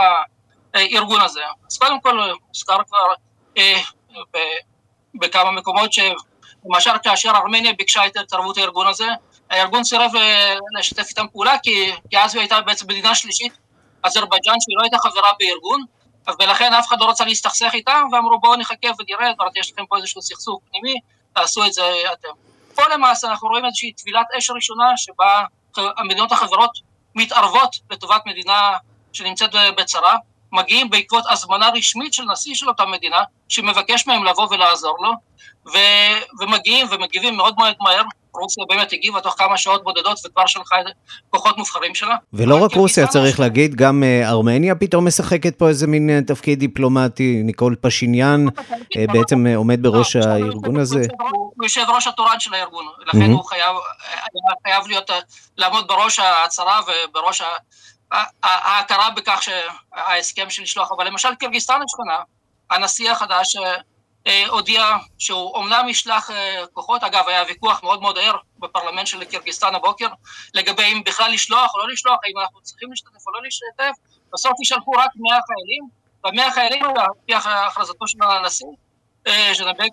הארגון 0.75 1.21
הזה. 1.21 1.43
אז 1.71 1.79
קודם 1.79 2.01
כל, 2.01 2.21
הוזכר 2.49 2.79
כבר 2.89 3.15
אה, 3.59 3.81
בכמה 5.15 5.51
מקומות 5.51 5.93
ש... 5.93 5.99
למשל 6.65 6.91
כאשר 7.03 7.31
ארמניה 7.31 7.73
ביקשה 7.73 8.07
את 8.07 8.17
התערבות 8.17 8.57
הארגון 8.59 8.87
הזה, 8.87 9.07
הארגון 9.51 9.85
סירב 9.85 10.11
אה, 10.17 10.55
לשתף 10.79 11.09
איתם 11.09 11.27
פעולה 11.33 11.59
כי, 11.63 11.93
כי 12.11 12.19
אז 12.19 12.35
היא 12.35 12.41
הייתה 12.41 12.61
בעצם 12.61 12.87
מדינה 12.89 13.15
שלישית, 13.15 13.53
אזרבייג'אן 14.03 14.55
שהיא 14.61 14.77
לא 14.79 14.83
הייתה 14.83 14.99
חברה 14.99 15.31
בארגון, 15.39 15.85
ולכן 16.41 16.73
אף 16.75 16.89
אחד 16.89 17.01
לא 17.01 17.11
רצה 17.11 17.25
להסתכסך 17.25 17.71
איתם, 17.75 18.07
ואמרו 18.13 18.41
בואו 18.41 18.57
נחכה 18.57 18.89
ונראה, 18.99 19.35
כבר 19.35 19.47
יש 19.57 19.73
לכם 19.73 19.87
פה 19.87 19.97
איזשהו 19.97 20.23
סכסוך 20.23 20.61
פנימי, 20.71 20.95
תעשו 21.33 21.67
את 21.67 21.73
זה 21.73 21.83
אתם. 22.13 22.48
פה 22.79 22.95
למעשה 22.95 23.29
אנחנו 23.29 23.49
רואים 23.49 23.65
איזושהי 23.65 23.93
טבילת 23.93 24.27
אש 24.39 24.51
הראשונה 24.51 24.85
שבה 24.97 25.45
המדינות 25.77 26.33
החברות 26.33 26.71
מתערבות 27.15 27.77
לטובת 27.91 28.23
מדינה 28.27 28.73
שנמצאת 29.13 29.51
בצרה, 29.77 30.17
מגיעים 30.53 30.91
בעקבות 30.91 31.25
הזמנה 31.31 31.69
רשמית 31.69 32.15
של 32.15 32.23
נשיא 32.23 32.55
של 32.55 32.69
אותה 32.69 32.87
מדינה, 32.87 33.23
שמבקש 33.49 34.07
מהם 34.07 34.25
לבוא 34.25 34.49
ולעזור 34.51 34.97
לו, 35.01 35.13
ו- 35.67 36.41
ומגיעים 36.41 36.87
ומגיבים 36.91 37.37
מאוד 37.37 37.55
מאוד 37.59 37.77
מהר. 37.81 38.03
רוסיה 38.35 38.65
באמת 38.69 38.93
הגיבה 38.93 39.21
תוך 39.21 39.35
כמה 39.39 39.57
שעות 39.57 39.85
בודדות 39.85 40.19
וכבר 40.27 40.47
שלחה 40.47 40.77
כוחות 41.31 41.59
מובחרים 41.59 41.95
שלה. 41.95 42.17
ולא 42.33 42.65
רק 42.65 42.75
רוסיה, 42.75 43.07
צריך 43.07 43.41
להגיד, 43.41 43.75
גם 43.75 44.03
אה, 44.03 44.29
ארמניה 44.29 44.75
פתאום 44.75 45.07
משחקת 45.07 45.59
פה 45.59 45.69
איזה 45.69 45.87
מין 45.87 46.11
אה, 46.11 46.21
תפקיד 46.27 46.59
דיפלומטי, 46.59 47.43
ניקול 47.45 47.77
פשיניאן 47.81 48.47
אה, 48.97 49.05
בעצם 49.13 49.47
עומד 49.47 49.83
בראש 49.83 50.17
לא, 50.17 50.25
הארגון 50.25 50.77
הזה. 50.77 51.03
הוא 51.31 51.65
יושב 51.65 51.85
ראש 51.89 52.07
התורן 52.07 52.41
של 52.41 52.55
הארגון, 52.55 52.85
לכן 53.07 53.31
הוא 53.31 53.45
חייב 54.65 54.87
להיות, 54.87 55.11
לעמוד 55.57 55.89
בראש 55.89 56.19
ההצהרה 56.19 56.81
ובראש 56.87 57.43
ההכרה 58.43 59.11
בכך 59.11 59.43
שההסכם 59.43 60.51
של 60.51 60.63
לשלוח, 60.63 60.93
אבל 60.97 61.07
למשל 61.07 61.35
קירגיסטן 61.35 61.75
השכנה, 61.85 62.23
הנשיא 62.71 63.11
החדש 63.11 63.57
הודיע 64.49 64.97
שהוא 65.19 65.55
אומנם 65.55 65.89
ישלח 65.89 66.31
אה, 66.31 66.65
כוחות, 66.73 67.03
אגב 67.03 67.25
היה 67.27 67.43
ויכוח 67.49 67.83
מאוד 67.83 68.03
מאוד 68.03 68.19
ער 68.19 68.37
בפרלמנט 68.59 69.07
של 69.07 69.25
קירגיסטן 69.25 69.75
הבוקר 69.75 70.09
לגבי 70.55 70.83
אם 70.83 71.03
בכלל 71.07 71.31
לשלוח 71.31 71.75
או 71.75 71.79
לא 71.81 71.93
לשלוח, 71.93 72.19
האם 72.25 72.39
אנחנו 72.39 72.61
צריכים 72.61 72.91
להשתתף 72.91 73.27
או 73.27 73.33
לא 73.33 73.43
להשתתף, 73.43 74.01
בסוף 74.33 74.53
ישלחו 74.63 74.91
רק 74.91 75.11
100 75.17 75.39
חיילים, 75.47 75.89
וה-100 76.25 76.55
חיילים, 76.55 76.85
על 76.85 77.07
פי 77.27 77.35
הכרזתו 77.35 78.09
של 78.09 78.19
הנשיא, 78.23 78.67
ז'נבק, 79.29 79.91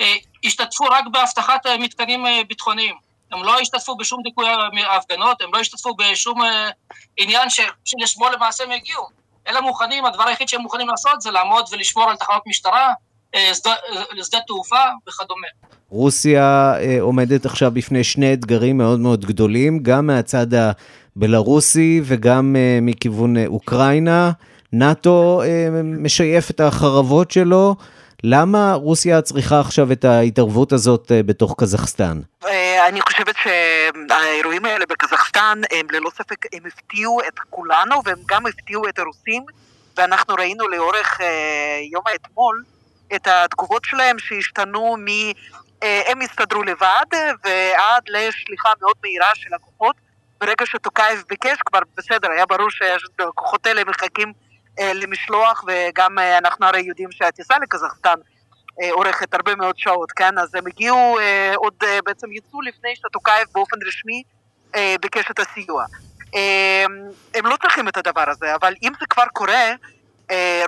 אה, 0.00 0.14
השתתפו 0.44 0.84
רק 0.84 1.04
באבטחת 1.12 1.66
מתקנים 1.66 2.24
ביטחוניים. 2.48 2.94
הם 3.32 3.42
לא 3.42 3.60
השתתפו 3.60 3.96
בשום 3.96 4.22
דיכוי 4.22 4.48
ההפגנות, 4.82 5.42
הם 5.42 5.54
לא 5.54 5.58
השתתפו 5.58 5.94
בשום 5.94 6.40
עניין 7.16 7.48
שלשמו 7.84 8.28
למעשה 8.28 8.64
הם 8.64 8.70
הגיעו. 8.70 9.08
אלא 9.48 9.60
מוכנים, 9.60 10.04
הדבר 10.04 10.28
היחיד 10.28 10.48
שהם 10.48 10.60
מוכנים 10.60 10.88
לעשות 10.88 11.20
זה 11.20 11.30
לעמוד 11.30 11.64
ולשמור 11.70 12.10
על 12.10 12.16
תחנות 12.16 12.42
משטרה, 12.46 12.92
לשדה 14.16 14.38
אה, 14.38 14.42
תעופה 14.46 14.82
וכדומה. 15.08 15.46
רוסיה 15.88 16.74
אה, 16.80 16.96
עומדת 17.00 17.46
עכשיו 17.46 17.70
בפני 17.70 18.04
שני 18.04 18.32
אתגרים 18.32 18.78
מאוד 18.78 19.00
מאוד 19.00 19.24
גדולים, 19.24 19.78
גם 19.82 20.06
מהצד 20.06 20.46
הבלארוסי 20.54 22.00
וגם 22.04 22.56
אה, 22.58 22.78
מכיוון 22.82 23.46
אוקראינה. 23.46 24.30
נאט"ו 24.72 25.42
משייף 25.82 26.50
את 26.50 26.60
החרבות 26.60 27.30
שלו. 27.30 27.76
למה 28.24 28.72
רוסיה 28.74 29.22
צריכה 29.22 29.60
עכשיו 29.60 29.92
את 29.92 30.04
ההתערבות 30.04 30.72
הזאת 30.72 31.12
בתוך 31.26 31.54
קזחסטן? 31.58 32.20
אני 32.88 33.00
חושבת 33.00 33.34
שהאירועים 33.42 34.64
האלה 34.64 34.84
בקזחסטן 34.88 35.60
הם 35.70 35.86
ללא 35.90 36.10
ספק, 36.10 36.46
הם 36.52 36.62
הפתיעו 36.66 37.20
את 37.28 37.38
כולנו 37.50 38.02
והם 38.04 38.18
גם 38.26 38.46
הפתיעו 38.46 38.88
את 38.88 38.98
הרוסים 38.98 39.42
ואנחנו 39.96 40.34
ראינו 40.34 40.68
לאורך 40.68 41.20
יום 41.92 42.02
האתמול 42.06 42.62
את 43.14 43.26
התגובות 43.26 43.84
שלהם 43.84 44.18
שהשתנו 44.18 44.96
מ... 44.96 45.06
אה, 45.82 46.02
הם 46.06 46.20
הסתדרו 46.20 46.62
לבד 46.62 47.06
ועד 47.44 48.02
לשליחה 48.08 48.68
מאוד 48.80 48.96
מהירה 49.02 49.28
של 49.34 49.54
הכוחות. 49.54 49.96
ברגע 50.40 50.66
שטוקייב 50.66 51.22
ביקש, 51.28 51.58
כבר 51.66 51.78
בסדר, 51.96 52.30
היה 52.30 52.46
ברור 52.46 52.70
שהכוחות 52.70 53.66
האלה 53.66 53.84
מחכים 53.84 54.32
אה, 54.78 54.92
למשלוח 54.94 55.64
וגם 55.66 56.18
אה, 56.18 56.38
אנחנו 56.38 56.66
הרי 56.66 56.80
יודעים 56.80 57.12
שהטיסה 57.12 57.54
לקזחסטן 57.62 58.14
אורכת 58.90 59.34
הרבה 59.34 59.54
מאוד 59.54 59.78
שעות, 59.78 60.12
כן? 60.12 60.38
אז 60.38 60.54
הם 60.54 60.66
הגיעו, 60.66 61.18
עוד 61.56 61.74
בעצם 62.04 62.32
יצאו 62.32 62.60
לפני 62.60 62.96
שטוקייב 62.96 63.48
באופן 63.52 63.76
רשמי 63.86 64.22
ביקש 65.00 65.30
את 65.30 65.38
הסיוע. 65.38 65.84
הם 67.34 67.46
לא 67.46 67.56
צריכים 67.62 67.88
את 67.88 67.96
הדבר 67.96 68.30
הזה, 68.30 68.54
אבל 68.54 68.74
אם 68.82 68.92
זה 69.00 69.06
כבר 69.10 69.24
קורה, 69.32 69.70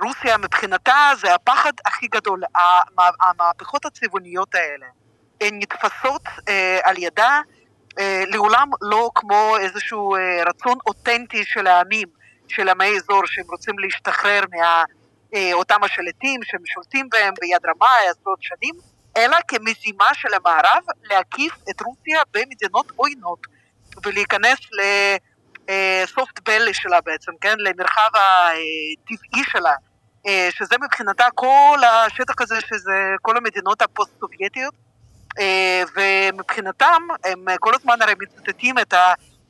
רוסיה 0.03 0.37
מבחינתה 0.37 1.11
זה 1.21 1.35
הפחד 1.35 1.73
הכי 1.85 2.07
גדול. 2.07 2.41
המהפכות 3.21 3.85
הצבעוניות 3.85 4.55
האלה, 4.55 4.85
הן 5.41 5.59
נתפסות 5.59 6.21
אה, 6.49 6.79
על 6.83 6.97
ידה 6.97 7.41
אה, 7.99 8.23
לעולם 8.27 8.69
לא 8.81 9.09
כמו 9.15 9.57
איזשהו 9.57 10.15
רצון 10.45 10.77
אותנטי 10.87 11.43
של 11.45 11.67
העמים, 11.67 12.07
של 12.47 12.69
עמי 12.69 12.97
אזור 12.97 13.21
שהם 13.25 13.45
רוצים 13.49 13.79
להשתחרר 13.79 14.43
מאותם 14.51 15.83
השליטים 15.83 16.39
שהם 16.43 16.61
שולטים 16.65 17.09
בהם 17.09 17.33
ביד 17.41 17.65
רמה 17.65 17.91
עשרות 18.09 18.39
שנים, 18.41 18.75
אלא 19.17 19.37
כמזימה 19.47 20.09
של 20.13 20.33
המערב 20.33 20.83
להקיף 21.03 21.53
את 21.69 21.81
רוסיה 21.81 22.21
במדינות 22.33 22.91
עוינות 22.95 23.39
ולהיכנס 24.05 24.59
ל... 24.71 24.81
אה, 25.69 26.03
בל 26.45 26.73
שלה 26.73 27.01
בעצם, 27.01 27.31
כן? 27.41 27.55
למרחב 27.57 28.09
הטבעי 28.13 29.43
שלה, 29.43 29.73
אה, 30.27 30.49
שזה 30.51 30.75
מבחינתה 30.81 31.25
כל 31.35 31.79
השטח 31.83 32.41
הזה, 32.41 32.61
שזה 32.61 33.13
כל 33.21 33.37
המדינות 33.37 33.81
הפוסט-סובייטיות, 33.81 34.73
אה, 35.39 35.83
ומבחינתם 35.95 37.01
הם 37.23 37.45
כל 37.59 37.75
הזמן 37.75 38.01
הרי 38.01 38.13
מצטטים 38.19 38.79
את 38.79 38.93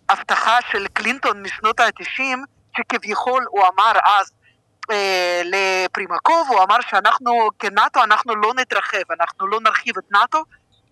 ההבטחה 0.09 0.57
של 0.71 0.87
קלינטון 0.87 1.43
משנות 1.43 1.79
ה-90, 1.79 2.37
שכביכול 2.77 3.45
הוא 3.49 3.61
אמר 3.61 3.99
אז 4.03 4.31
לפרימקוב, 5.43 6.47
הוא 6.49 6.63
אמר 6.63 6.77
שאנחנו 6.89 7.49
כנאטו 7.59 8.03
אנחנו 8.03 8.35
לא 8.35 8.53
נתרחב, 8.53 9.11
אנחנו 9.19 9.47
לא 9.47 9.59
נרחיב 9.61 9.97
את 9.97 10.11
נאטו 10.11 10.43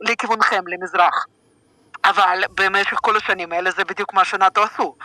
לכיוונכם, 0.01 0.63
למזרח. 0.67 1.25
אבל 2.05 2.41
במשך 2.55 2.97
כל 3.01 3.17
השנים 3.17 3.51
האלה 3.51 3.71
זה 3.71 3.83
בדיוק 3.83 4.13
מה 4.13 4.25
שנאט"ו 4.25 4.63
עשו. 4.63 4.95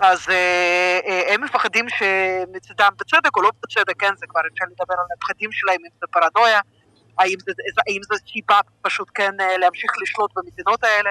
אז 0.00 0.28
אה, 0.28 0.98
אה, 1.06 1.34
הם 1.34 1.44
מפחדים 1.44 1.86
שמצדם 1.88 2.90
בצדק 2.98 3.36
או 3.36 3.42
לא 3.42 3.50
בצדק, 3.62 4.00
כן, 4.00 4.16
זה 4.16 4.26
כבר 4.28 4.40
אפשר 4.52 4.64
לדבר 4.70 4.94
על 4.94 5.06
הפחדים 5.16 5.52
שלהם, 5.52 5.80
אם 5.84 5.90
זה 6.00 6.06
פרנויה, 6.10 6.60
האם 7.18 7.36
זה, 7.46 7.52
האם 7.88 8.00
זה 8.02 8.14
סיבה 8.32 8.60
פשוט 8.82 9.08
כן 9.14 9.40
אה, 9.40 9.58
להמשיך 9.58 9.92
לשלוט 10.02 10.30
במדינות 10.36 10.84
האלה, 10.84 11.10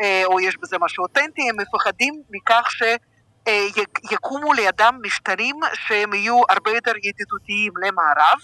אה, 0.00 0.22
או 0.24 0.40
יש 0.40 0.56
בזה 0.56 0.76
משהו 0.80 1.02
אותנטי, 1.02 1.48
הם 1.48 1.56
מפחדים 1.60 2.22
מכך 2.30 2.68
שיקומו 4.08 4.52
לידם 4.52 4.98
משטרים 5.02 5.56
שהם 5.74 6.14
יהיו 6.14 6.40
הרבה 6.48 6.70
יותר 6.70 6.92
ידידותיים 7.02 7.72
למערב, 7.82 8.38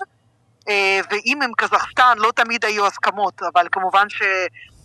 אה, 0.68 1.00
ואם 1.10 1.42
עם 1.42 1.52
קזחסטן 1.56 2.18
לא 2.18 2.32
תמיד 2.36 2.64
היו 2.64 2.86
הסכמות, 2.86 3.42
אבל 3.54 3.66
כמובן 3.72 4.08
ש... 4.08 4.22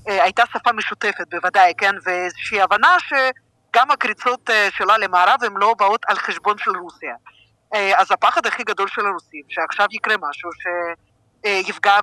אה, 0.10 0.24
הייתה 0.24 0.44
שפה 0.54 0.72
משותפת 0.72 1.26
בוודאי, 1.32 1.74
כן, 1.78 1.96
ואיזושהי 2.06 2.62
הבנה 2.62 2.98
שגם 3.00 3.92
הקריצות 3.92 4.50
אה, 4.50 4.68
שלה 4.78 4.98
למערב 4.98 5.40
הן 5.42 5.54
לא 5.56 5.76
באות 5.80 6.02
על 6.08 6.16
חשבון 6.16 6.58
של 6.58 6.72
רוסיה. 6.72 7.16
אה, 7.74 8.02
אז 8.02 8.12
הפחד 8.12 8.46
הכי 8.46 8.64
גדול 8.64 8.88
של 8.88 9.06
הרוסים, 9.06 9.42
שעכשיו 9.50 9.86
יקרה 9.92 10.16
משהו 10.30 10.50
ש... 10.54 10.66
יפגע 11.70 11.96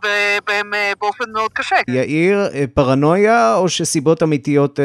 בהם 0.46 0.70
באופן 1.00 1.24
מאוד 1.32 1.52
קשה. 1.52 1.76
יאיר, 1.88 2.38
פרנויה 2.74 3.54
או 3.54 3.68
שסיבות 3.68 4.22
אמיתיות 4.22 4.78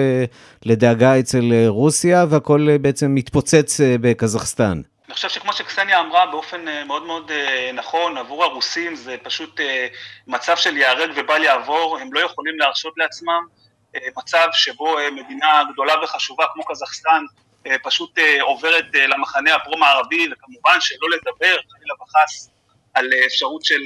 לדאגה 0.66 1.20
אצל 1.20 1.44
רוסיה 1.68 2.26
והכל 2.30 2.68
בעצם 2.82 3.16
מתפוצץ 3.16 3.80
בקזחסטן? 4.02 4.82
אני 5.08 5.14
חושב 5.14 5.30
שכמו 5.30 5.54
שקסניה 5.54 6.00
אמרה 6.00 6.26
באופן 6.26 6.68
אה, 6.68 6.84
מאוד 6.84 7.04
מאוד 7.04 7.32
אה, 7.32 7.72
נכון, 7.74 8.18
עבור 8.18 8.44
הרוסים 8.44 8.96
זה 8.96 9.16
פשוט 9.24 9.60
אה, 9.60 9.88
מצב 10.28 10.58
של 10.58 10.78
ייהרג 10.78 11.12
ובל 11.16 11.44
יעבור, 11.44 11.98
הם 11.98 12.14
לא 12.14 12.20
יכולים 12.20 12.60
להרשות 12.60 12.94
לעצמם 12.98 13.46
מצב 14.18 14.48
שבו 14.54 14.98
מדינה 15.12 15.64
גדולה 15.74 16.04
וחשובה 16.04 16.46
כמו 16.54 16.66
קזחסטן 16.66 17.24
פשוט 17.84 18.20
עוברת 18.42 18.86
למחנה 18.94 19.56
הפרו-מערבי, 19.56 20.28
וכמובן 20.32 20.78
שלא 20.82 21.10
לדבר, 21.10 21.58
חלילה 21.72 21.94
וחס, 22.02 22.50
על 22.94 23.10
אפשרות 23.26 23.66
של 23.66 23.82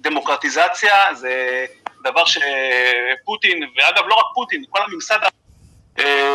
דמוקרטיזציה, 0.00 1.14
זה 1.14 1.66
דבר 2.04 2.24
שפוטין, 2.24 3.62
ואגב 3.76 4.06
לא 4.08 4.14
רק 4.14 4.26
פוטין, 4.34 4.64
כל 4.70 4.82
הממסד 4.82 5.18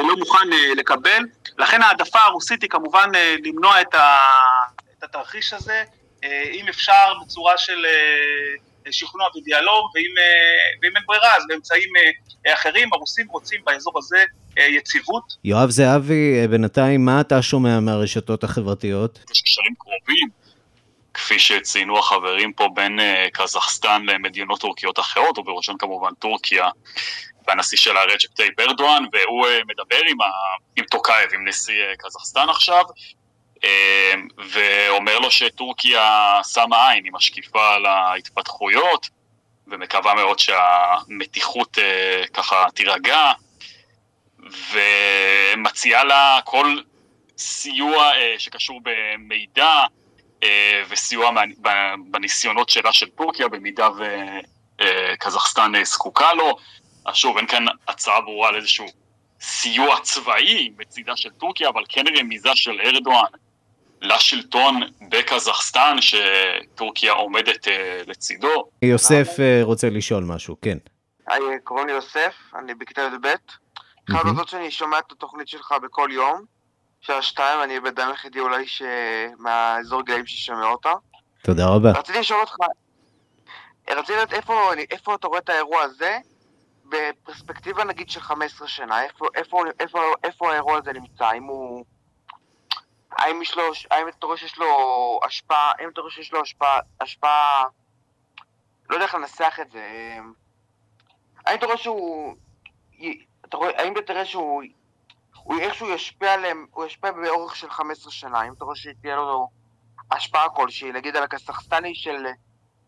לא 0.04 0.15
מוכן 0.19 0.47
לקבל. 0.78 1.24
לכן 1.58 1.82
העדפה 1.82 2.19
הרוסית 2.19 2.62
היא 2.62 2.69
כמובן 2.69 3.10
למנוע 3.43 3.82
את, 3.82 3.95
ה, 3.95 4.17
את 4.97 5.04
התרחיש 5.04 5.54
הזה, 5.54 5.84
אם 6.52 6.65
אפשר 6.69 7.13
בצורה 7.24 7.58
של 7.58 7.86
שכנוע 8.91 9.28
ודיאלוג, 9.38 9.91
ואם, 9.95 10.12
ואם 10.82 10.91
אין 10.95 11.04
ברירה 11.08 11.36
אז 11.36 11.43
באמצעים 11.47 11.89
אחרים, 12.54 12.89
הרוסים 12.93 13.28
רוצים 13.30 13.62
באזור 13.65 13.93
הזה 13.97 14.24
יציבות. 14.58 15.24
יואב 15.43 15.69
זהבי, 15.69 16.47
בינתיים 16.47 17.06
מה 17.06 17.21
אתה 17.21 17.41
שומע 17.41 17.80
מהרשתות 17.80 18.43
החברתיות? 18.43 19.19
יש 19.32 19.41
קשרים 19.41 19.74
קרובים. 19.78 20.41
כפי 21.13 21.39
שציינו 21.39 22.00
החברים 22.00 22.54
פה 22.54 22.69
בין 22.76 23.00
קזחסטן 23.34 24.04
למדינות 24.06 24.60
טורקיות 24.60 25.00
אחרות, 25.00 25.38
ובראשן 25.38 25.74
כמובן 25.80 26.13
טורקיה, 26.19 26.69
והנשיא 27.47 27.77
שלה 27.77 28.04
רג'פ 28.04 28.34
טייפ 28.36 28.60
ארדואן, 28.60 29.04
והוא 29.13 29.47
מדבר 29.67 30.01
עם, 30.08 30.21
ה... 30.21 30.25
עם 30.77 30.86
טוקאייב, 30.86 31.34
עם 31.34 31.47
נשיא 31.47 31.84
קזחסטן 31.97 32.49
עכשיו, 32.49 32.84
ואומר 34.51 35.19
לו 35.19 35.32
שטורקיה 35.32 36.39
שמה 36.54 36.89
עין, 36.89 37.04
היא 37.04 37.13
משקיפה 37.13 37.75
על 37.75 37.86
ההתפתחויות, 37.86 39.10
ומקווה 39.67 40.13
מאוד 40.13 40.39
שהמתיחות 40.39 41.77
ככה 42.34 42.65
תירגע, 42.75 43.32
ומציעה 44.71 46.04
לה 46.04 46.39
כל 46.45 46.77
סיוע 47.38 48.12
שקשור 48.38 48.82
במידע, 48.84 49.84
וסיוע 50.89 51.32
בניסיונות 52.12 52.69
שלה 52.69 52.93
של 52.93 53.10
טורקיה 53.10 53.47
במידה 53.47 53.89
וקזחסטן 54.77 55.84
זקוקה 55.84 56.34
לו. 56.34 56.58
אז 57.06 57.16
שוב, 57.16 57.38
אין 57.38 57.48
כאן 57.48 57.66
הצעה 57.88 58.22
ברורה 58.22 58.50
על 58.50 58.56
איזשהו 58.56 58.86
סיוע 59.42 60.00
צבאי 60.02 60.74
מצידה 60.78 61.18
של 61.18 61.30
טורקיה, 61.30 61.70
אבל 61.70 61.84
כן 61.90 62.04
רמיזה 62.20 62.50
של 62.56 62.82
ארדואן 62.86 63.32
לשלטון 64.02 64.82
בקזחסטן, 65.10 65.96
שטורקיה 66.02 67.12
עומדת 67.12 67.68
לצידו. 68.08 68.70
יוסף 68.82 69.28
רוצה 69.64 69.90
לשאול 69.90 70.24
משהו, 70.24 70.56
כן. 70.62 70.78
היי, 71.28 71.42
קוראים 71.64 71.88
לי 71.88 71.94
יוסף, 71.94 72.36
אני 72.56 72.74
בכיתה 72.74 73.02
י"ב. 73.02 73.28
חייב 74.12 74.26
להודות 74.26 74.50
שאני 74.50 74.72
שומע 74.72 75.00
את 75.00 75.12
התוכנית 75.12 75.48
שלך 75.48 75.74
בכל 75.84 76.10
יום. 76.12 76.46
שעה 77.02 77.22
שתיים, 77.22 77.64
אני 77.64 77.80
בדם 77.80 78.12
יחידי 78.14 78.40
אולי 78.40 78.66
מהאזור 79.40 80.02
גאים 80.02 80.26
ששומע 80.26 80.66
אותה. 80.66 80.92
תודה 81.44 81.68
רבה. 81.68 81.92
רציתי 81.92 82.20
לשאול 82.20 82.40
אותך, 82.40 82.56
רציתי 83.90 84.14
לדעת 84.14 84.34
איפה, 84.34 84.72
איפה 84.92 85.16
אתה 85.16 85.28
רואה 85.28 85.40
את 85.40 85.50
האירוע 85.50 85.82
הזה, 85.82 86.18
בפרספקטיבה 86.91 87.84
נגיד 87.84 88.10
של 88.10 88.19
15 88.19 88.67
שנה, 88.67 89.04
איפה, 89.04 89.25
איפה, 89.36 89.63
איפה, 89.80 89.99
איפה 90.23 90.51
האירוע 90.51 90.77
הזה 90.77 90.93
נמצא, 90.93 91.25
האם 91.25 91.43
הוא... 91.43 91.86
האם 93.12 93.41
יש 93.41 93.58
לו, 93.58 93.63
האם 93.91 94.08
אתה 94.08 94.25
רואה 94.25 94.38
שיש 94.38 94.58
לו 94.58 95.19
השפעה, 95.25 95.71
האם 95.80 95.89
אתה 95.89 96.01
רואה 96.01 96.12
שיש 96.12 96.34
לו 96.34 96.41
השפעה, 96.41 96.80
השפעה, 97.01 97.63
לא 98.89 98.95
יודע 98.95 99.06
איך 99.06 99.15
לנסח 99.15 99.60
את 99.62 99.71
זה, 99.71 100.17
האם 101.45 101.58
אתה 101.58 101.65
רואה 101.65 101.77
שהוא, 101.77 102.36
אתה 103.45 103.58
רואה, 103.58 103.82
האם 103.82 103.93
אתה 103.97 104.13
רואה 104.13 104.25
שהוא 104.25 104.63
הוא 105.43 105.60
איכשהו 105.60 105.89
ישפיע 105.89 106.34
עליהם, 106.34 106.65
הוא 106.71 106.86
ישפיע 106.86 107.12
באורך 107.12 107.56
של 107.56 107.69
15 107.69 108.12
שנה, 108.12 108.47
אם 108.47 108.54
אתה 108.54 108.65
רואה 108.65 108.75
שתהיה 108.75 109.15
לו 109.15 109.49
השפעה 110.12 110.49
כלשהי, 110.49 110.91
נגיד 110.91 111.15
על 111.15 111.23
הקסחסטני 111.23 111.95
של 111.95 112.25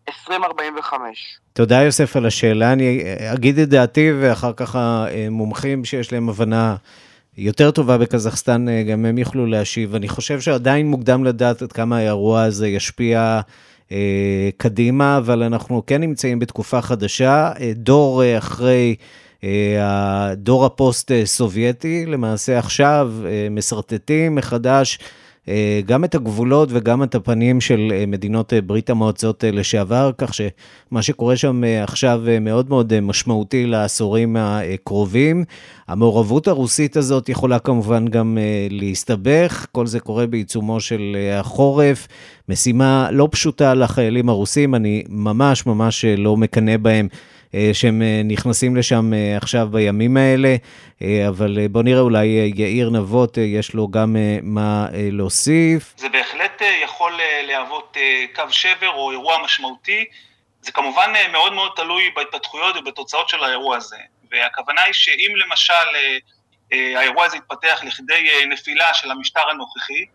2045. 0.10 1.40
תודה 1.54 1.82
יוסף 1.82 2.16
על 2.16 2.26
השאלה, 2.26 2.74
אני 2.74 3.04
אגיד 3.34 3.60
את 3.60 3.70
דעתי 3.70 4.12
ואחר 4.20 4.52
כך 4.56 4.76
המומחים 4.80 5.86
שיש 5.86 6.12
להם 6.12 6.30
הבנה 6.30 6.76
יותר 7.38 7.72
טובה 7.72 7.98
בקזחסטן, 7.98 8.66
גם 8.92 9.06
הם 9.06 9.18
יוכלו 9.18 9.46
להשיב. 9.46 9.96
אני 9.96 10.08
חושב 10.08 10.42
שעדיין 10.42 10.88
מוקדם 10.88 11.24
לדעת 11.24 11.62
עד 11.62 11.72
כמה 11.72 11.98
האירוע 11.98 12.42
הזה 12.42 12.68
ישפיע 12.68 13.42
אה, 13.92 14.50
קדימה, 14.58 15.18
אבל 15.18 15.44
אנחנו 15.44 15.84
כן 15.88 16.02
נמצאים 16.02 16.40
בתקופה 16.40 16.82
חדשה, 16.82 17.52
דור 17.76 18.22
אחרי... 18.38 18.96
הדור 19.82 20.66
הפוסט-סובייטי, 20.66 22.06
למעשה 22.06 22.60
עכשיו 22.60 23.12
משרטטים 23.52 24.36
מחדש 24.36 25.00
גם 25.86 26.04
את 26.04 26.16
הגבולות 26.16 26.70
וגם 26.72 27.04
את 27.04 27.16
הפנים 27.16 27.62
של 27.62 27.94
מדינות 28.08 28.54
ברית 28.66 28.90
המועצות 28.90 29.44
לשעבר, 29.48 30.12
כך 30.18 30.34
שמה 30.34 31.02
שקורה 31.02 31.36
שם 31.36 31.64
עכשיו 31.84 32.22
מאוד 32.42 32.70
מאוד 32.70 33.00
משמעותי 33.00 33.66
לעשורים 33.66 34.36
הקרובים. 34.40 35.44
המעורבות 35.88 36.48
הרוסית 36.48 36.98
הזאת 36.98 37.30
יכולה 37.30 37.60
כמובן 37.60 38.08
גם 38.08 38.38
להסתבך, 38.70 39.66
כל 39.72 39.88
זה 39.88 40.00
קורה 40.00 40.28
בעיצומו 40.28 40.80
של 40.80 41.18
החורף, 41.34 42.08
משימה 42.50 43.08
לא 43.12 43.28
פשוטה 43.32 43.74
לחיילים 43.74 44.30
הרוסים, 44.30 44.76
אני 44.76 45.04
ממש 45.10 45.66
ממש 45.66 46.06
לא 46.06 46.38
מקנא 46.38 46.78
בהם. 46.78 47.08
שהם 47.74 48.02
נכנסים 48.26 48.76
לשם 48.76 49.12
עכשיו 49.38 49.68
בימים 49.72 50.18
האלה, 50.18 50.56
אבל 51.28 51.68
בוא 51.68 51.84
נראה, 51.84 52.00
אולי 52.00 52.26
יאיר 52.56 52.90
נבות, 52.90 53.38
יש 53.38 53.74
לו 53.74 53.88
גם 53.88 54.16
מה 54.42 54.88
להוסיף. 54.94 55.94
זה 55.98 56.10
בהחלט 56.10 56.62
יכול 56.84 57.12
להוות 57.48 57.98
קו 58.36 58.44
שבר 58.50 58.90
או 58.90 59.12
אירוע 59.12 59.44
משמעותי. 59.44 60.06
זה 60.62 60.72
כמובן 60.72 61.14
מאוד 61.32 61.54
מאוד 61.54 61.72
תלוי 61.76 62.04
בהתפתחויות 62.16 62.76
ובתוצאות 62.78 63.30
של 63.30 63.44
האירוע 63.44 63.78
הזה. 63.78 63.98
והכוונה 64.32 64.82
היא 64.82 64.94
שאם 64.94 65.34
למשל 65.46 65.74
האירוע 66.72 67.26
הזה 67.26 67.38
יתפתח 67.38 67.82
לכדי 67.84 68.30
נפילה 68.50 68.94
של 68.94 69.12
המשטר 69.12 69.50
הנוכחי, 69.50 70.06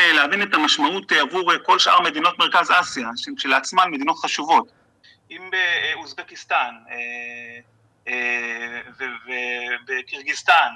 להבין 0.00 0.42
את 0.42 0.54
המשמעות 0.54 1.12
עבור 1.12 1.52
כל 1.64 1.78
שאר 1.78 2.00
מדינות 2.00 2.38
מרכז 2.38 2.70
אסיה, 2.80 3.08
שהן 3.16 3.34
כשלעצמן 3.36 3.84
מדינות 3.90 4.16
חשובות. 4.16 4.68
אם 5.30 5.50
באוזבקיסטן 5.50 6.74
ובקירגיסטן 9.86 10.72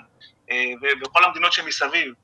ובכל 0.83 1.25
המדינות 1.25 1.53
שמסביב, 1.53 2.15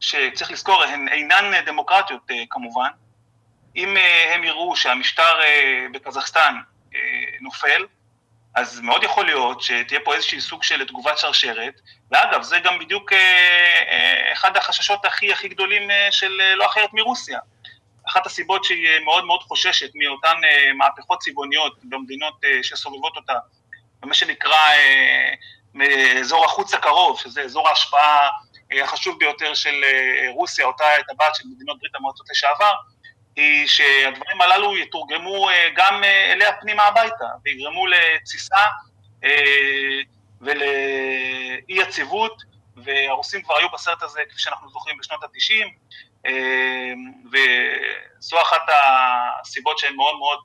שצריך 0.00 0.50
לזכור, 0.50 0.84
הן 0.84 1.08
אינן 1.08 1.64
דמוקרטיות 1.64 2.26
כמובן, 2.50 2.88
אם 3.76 3.96
הם 4.34 4.44
יראו 4.44 4.76
שהמשטר 4.76 5.38
בקזחסטן 5.92 6.54
נופל, 7.40 7.86
אז 8.54 8.80
מאוד 8.80 9.02
יכול 9.02 9.26
להיות 9.26 9.62
שתהיה 9.62 10.00
פה 10.04 10.14
איזשהי 10.14 10.40
סוג 10.40 10.62
של 10.62 10.86
תגובת 10.86 11.18
שרשרת, 11.18 11.80
ואגב, 12.10 12.42
זה 12.42 12.58
גם 12.58 12.78
בדיוק 12.78 13.12
אחד 14.32 14.56
החששות 14.56 15.04
הכי 15.04 15.32
הכי 15.32 15.48
גדולים 15.48 15.90
של 16.10 16.40
לא 16.54 16.66
אחרת 16.66 16.92
מרוסיה. 16.92 17.38
אחת 18.10 18.26
הסיבות 18.26 18.64
שהיא 18.64 18.98
מאוד 19.04 19.24
מאוד 19.24 19.42
חוששת 19.42 19.90
מאותן 19.94 20.36
מהפכות 20.74 21.18
צבעוניות 21.20 21.78
במדינות 21.82 22.34
שסובבות 22.62 23.16
אותה, 23.16 23.34
במה 24.00 24.14
שנקרא 24.14 24.56
אזור 26.20 26.44
החוץ 26.44 26.74
הקרוב, 26.74 27.20
שזה 27.20 27.42
אזור 27.42 27.68
ההשפעה 27.68 28.28
החשוב 28.82 29.18
ביותר 29.18 29.54
של 29.54 29.84
רוסיה, 30.34 30.66
אותה 30.66 30.84
הטבעת 31.00 31.34
של 31.34 31.44
מדינות 31.54 31.78
ברית 31.80 31.94
המועצות 31.94 32.26
לשעבר, 32.30 32.72
היא 33.36 33.66
שהדברים 33.66 34.40
הללו 34.40 34.76
יתורגמו 34.76 35.48
גם 35.76 36.04
אליה 36.04 36.52
פנימה 36.60 36.82
הביתה, 36.82 37.24
ויגרמו 37.44 37.86
לתסיסה 37.86 38.64
ולאי 40.40 40.64
יציבות, 41.68 42.42
והרוסים 42.76 43.42
כבר 43.42 43.56
היו 43.56 43.68
בסרט 43.68 44.02
הזה, 44.02 44.20
כפי 44.30 44.40
שאנחנו 44.40 44.70
זוכרים, 44.70 44.98
בשנות 44.98 45.22
ה-90, 45.22 45.68
וזו 47.32 48.42
אחת 48.42 48.62
הסיבות 49.40 49.78
שהם 49.78 49.96
מאוד 49.96 50.18
מאוד 50.18 50.38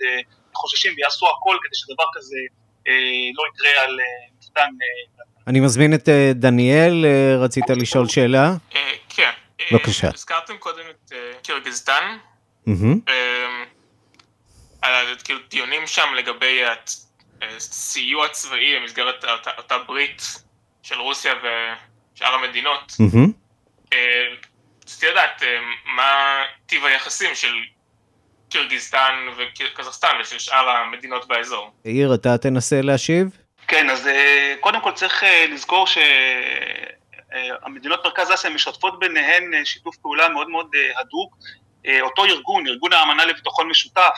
חוששים 0.53 0.93
ויעשו 0.97 1.25
הכל 1.29 1.57
כדי 1.63 1.75
שדבר 1.75 2.03
כזה 2.13 2.37
לא 3.35 3.43
יקרה 3.53 3.83
על 3.83 3.99
מפתן. 4.39 4.69
אני 5.47 5.59
מזמין 5.59 5.93
את 5.93 6.09
דניאל, 6.35 7.05
רצית 7.39 7.69
לשאול 7.69 8.07
שאלה? 8.07 8.51
כן. 9.09 9.31
בבקשה. 9.71 10.07
הזכרתם 10.13 10.57
קודם 10.57 10.83
את 10.89 11.11
קירגיזטן, 11.43 12.17
על 14.81 15.15
כאילו 15.23 15.39
דיונים 15.49 15.87
שם 15.87 16.13
לגבי 16.17 16.61
סיוע 17.59 18.29
צבאי 18.29 18.79
במסגרת 18.79 19.25
אותה 19.57 19.77
ברית 19.77 20.21
של 20.83 20.99
רוסיה 20.99 21.33
ושאר 21.33 22.33
המדינות. 22.33 22.93
רציתי 24.95 25.11
לדעת 25.11 25.41
מה 25.85 26.41
טיב 26.65 26.85
היחסים 26.85 27.35
של 27.35 27.53
קירגיזסטן 28.49 29.27
וקזחסטן 29.37 30.17
ושל 30.21 30.39
שאר 30.39 30.69
המדינות 30.69 31.27
באזור. 31.27 31.71
יאיר, 31.85 32.13
אתה 32.13 32.37
תנסה 32.37 32.81
להשיב? 32.81 33.37
כן, 33.67 33.89
אז 33.89 34.09
קודם 34.59 34.81
כל 34.81 34.91
צריך 34.91 35.23
לזכור 35.49 35.87
שהמדינות 37.61 38.05
מרכז 38.05 38.33
אסיה 38.33 38.49
משתפות 38.49 38.99
ביניהן 38.99 39.65
שיתוף 39.65 39.97
פעולה 39.97 40.29
מאוד 40.29 40.49
מאוד 40.49 40.71
הדוק. 40.99 41.35
אותו 42.01 42.25
ארגון, 42.25 42.67
ארגון 42.67 42.93
האמנה 42.93 43.25
לביטחון 43.25 43.69
משותף, 43.69 44.17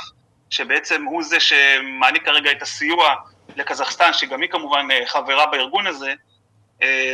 שבעצם 0.50 1.04
הוא 1.04 1.24
זה 1.24 1.40
שמעניק 1.40 2.26
כרגע 2.26 2.52
את 2.52 2.62
הסיוע 2.62 3.16
לקזחסטן, 3.56 4.14
שגם 4.14 4.42
היא 4.42 4.50
כמובן 4.50 4.88
חברה 5.06 5.46
בארגון 5.46 5.88
הזה, 5.88 6.14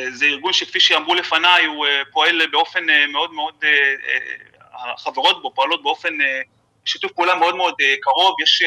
זה 0.10 0.26
ארגון 0.26 0.54
שכפי 0.54 0.80
שאמרו 0.80 1.14
לפניי, 1.16 1.66
הוא 1.66 1.86
פועל 2.12 2.48
באופן 2.52 2.86
מאוד 3.12 3.34
מאוד, 3.34 3.56
החברות 4.74 5.42
בו 5.42 5.54
פועלות 5.54 5.84
באופן, 5.84 6.14
שיתוף 6.86 7.12
פעולה 7.12 7.36
מאוד 7.36 7.56
מאוד 7.56 7.76
קרוב, 8.02 8.36
יש 8.42 8.64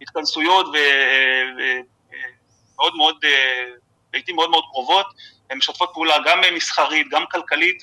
התכנסויות 0.00 0.66
ומאוד 2.76 2.96
מאוד, 2.96 3.24
לעיתים 4.12 4.36
מאוד 4.36 4.50
מאוד 4.50 4.64
קרובות, 4.72 5.06
הן 5.50 5.58
משתפות 5.58 5.90
פעולה 5.94 6.16
גם 6.26 6.40
מסחרית, 6.54 7.06
גם 7.10 7.24
כלכלית 7.30 7.82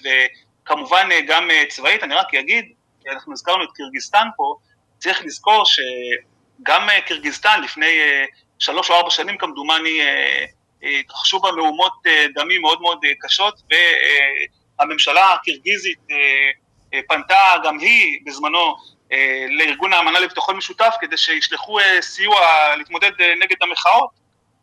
וכמובן 0.63 1.10
גם 1.28 1.50
צבאית, 1.70 2.04
אני 2.04 2.16
רק 2.16 2.34
אגיד, 2.34 2.66
אנחנו 3.10 3.34
הזכרנו 3.34 3.63
את 3.63 3.70
קירגיסטן 3.76 4.28
פה, 4.38 4.56
צריך 4.98 5.22
לזכור 5.26 5.63
שגם 5.66 6.88
קירגיסטן 7.06 7.62
לפני 7.63 8.00
שלוש 8.60 8.89
או 8.89 8.96
ארבע 8.96 9.10
שנים 9.10 9.38
כמדומני 9.38 10.00
התרחשו 11.00 11.39
בה 11.39 11.52
מהומות 11.52 11.93
דמים 12.36 12.62
מאוד 12.62 12.82
מאוד 12.82 13.00
קשות 13.22 13.62
והממשלה 14.80 15.34
הקירגיזית 15.34 16.00
פנתה 17.08 17.56
גם 17.63 17.80
היא 17.80 18.19
בזמנו 18.26 18.76
לארגון 19.50 19.93
האמנה 19.93 20.19
לביטחון 20.19 20.58
משותף 20.58 20.96
כדי 21.02 21.17
שישלחו 21.17 21.78
סיוע 22.02 22.38
להתמודד 22.78 23.12
נגד 23.39 23.56
המחאות. 23.62 24.10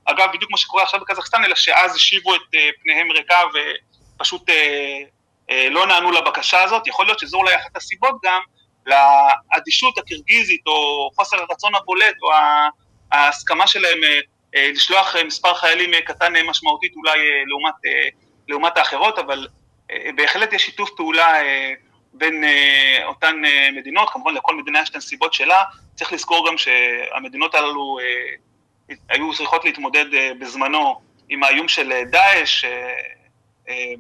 אגב, 0.05 0.29
בדיוק 0.29 0.49
כמו 0.49 0.59
שקורה 0.59 0.83
עכשיו 0.83 1.01
בקזחסטן, 1.01 1.45
אלא 1.45 1.55
שאז 1.55 1.95
השיבו 1.95 2.35
את 2.35 2.41
פניהם 2.83 3.13
ריקה 3.13 3.43
ופשוט 4.17 4.51
לא 5.71 5.87
נענו 5.87 6.11
לבקשה 6.11 6.63
הזאת. 6.63 6.87
יכול 6.87 7.07
להיות 7.07 7.19
שזו 7.19 7.37
אולי 7.37 7.57
אחת 7.57 7.77
הסיבות 7.77 8.15
גם 8.25 8.41
לאדישות 8.87 9.99
הקירגיזית 9.99 10.61
או 10.67 11.11
חוסר 11.17 11.37
הרצון 11.37 11.75
הבולט 11.75 12.17
או 12.23 12.31
ההסכמה 13.13 13.67
שלהם 13.67 14.01
לשלוח 14.55 15.17
מספר 15.17 15.55
חיילים 15.55 15.91
קטן 16.05 16.33
משמעותית 16.47 16.93
אולי 16.97 17.19
לעומת, 17.47 17.75
לעומת 18.49 18.77
האחרות, 18.77 19.19
אבל 19.19 19.49
בהחלט 20.15 20.53
יש 20.53 20.63
שיתוף 20.63 20.91
פעולה 20.97 21.35
בין 22.13 22.45
אותן 23.05 23.43
מדינות, 23.73 24.11
כמובן 24.11 24.35
לכל 24.35 24.57
מדינה 24.57 24.83
יש 24.83 24.91
את 24.91 24.95
הנסיבות 24.95 25.35
שלה, 25.35 25.63
צריך 25.95 26.13
לזכור 26.13 26.49
גם 26.49 26.59
שהמדינות 26.59 27.55
הללו 27.55 27.99
היו 29.09 29.35
צריכות 29.35 29.65
להתמודד 29.65 30.05
בזמנו 30.39 31.01
עם 31.29 31.43
האיום 31.43 31.69
של 31.69 31.93
דאעש, 32.11 32.65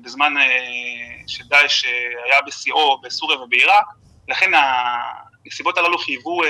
בזמן 0.02 0.34
שדאעש 1.26 1.84
היה 2.24 2.40
בשיאו 2.46 3.00
בסוריה 3.00 3.38
ובעיראק, 3.38 3.84
לכן 4.28 4.50
הנסיבות 4.54 5.78
הללו 5.78 5.98
חייבו 5.98 6.40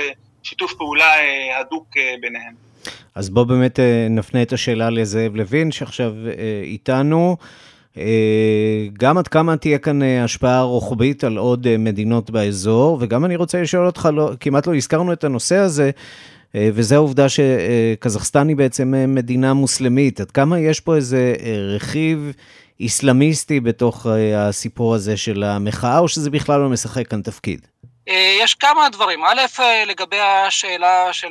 שיתוף 0.43 0.73
פעולה 0.73 1.13
הדוק 1.59 1.87
ביניהם. 2.21 2.70
אז 3.15 3.29
בוא 3.29 3.43
באמת 3.43 3.79
נפנה 4.09 4.41
את 4.41 4.53
השאלה 4.53 4.89
לזאב 4.89 5.35
לוין, 5.35 5.71
שעכשיו 5.71 6.13
איתנו. 6.63 7.37
גם 8.93 9.17
עד 9.17 9.27
כמה 9.27 9.57
תהיה 9.57 9.77
כאן 9.77 10.01
השפעה 10.01 10.61
רוחבית 10.61 11.23
על 11.23 11.37
עוד 11.37 11.77
מדינות 11.77 12.29
באזור, 12.29 12.97
וגם 13.01 13.25
אני 13.25 13.35
רוצה 13.35 13.61
לשאול 13.61 13.85
אותך, 13.85 14.09
לא, 14.13 14.31
כמעט 14.39 14.67
לא 14.67 14.75
הזכרנו 14.75 15.13
את 15.13 15.23
הנושא 15.23 15.55
הזה, 15.55 15.91
וזה 16.55 16.95
העובדה 16.95 17.25
שקזחסטן 17.29 18.47
היא 18.47 18.55
בעצם 18.55 18.93
מדינה 19.07 19.53
מוסלמית. 19.53 20.19
עד 20.19 20.31
כמה 20.31 20.59
יש 20.59 20.79
פה 20.79 20.95
איזה 20.95 21.33
רכיב 21.75 22.33
איסלאמיסטי 22.79 23.59
בתוך 23.59 24.07
הסיפור 24.35 24.95
הזה 24.95 25.17
של 25.17 25.43
המחאה, 25.43 25.99
או 25.99 26.07
שזה 26.07 26.29
בכלל 26.29 26.59
לא 26.59 26.69
משחק 26.69 27.07
כאן 27.07 27.21
תפקיד? 27.21 27.67
יש 28.43 28.55
כמה 28.55 28.89
דברים. 28.91 29.19
א', 29.23 29.61
לגבי 29.87 30.19
השאלה 30.19 31.07
של 31.11 31.27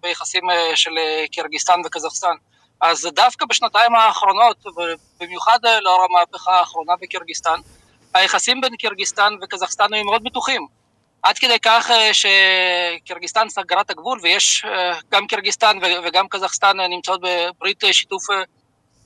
ביחסים 0.00 0.44
של 0.74 0.90
קירגיסטן 1.32 1.80
וקזחסטן. 1.84 2.34
אז 2.80 3.08
דווקא 3.14 3.46
בשנתיים 3.46 3.94
האחרונות, 3.94 4.66
ובמיוחד 4.66 5.58
לאור 5.82 6.06
המהפכה 6.10 6.58
האחרונה 6.58 6.92
בקירגיסטן, 7.00 7.60
היחסים 8.14 8.60
בין 8.60 8.76
קירגיסטן 8.76 9.34
וקזחסטן 9.42 9.94
הם 9.94 10.06
מאוד 10.06 10.24
בטוחים. 10.24 10.66
עד 11.22 11.38
כדי 11.38 11.58
כך 11.62 11.90
שקירגיסטן 12.12 13.48
סגרה 13.48 13.80
את 13.80 13.90
הגבול, 13.90 14.18
ויש 14.22 14.64
גם 15.10 15.26
קירגיסטן 15.26 15.78
וגם 16.04 16.28
קזחסטן 16.28 16.80
נמצאות 16.80 17.20
בברית 17.20 17.84
שיתוף 17.92 18.22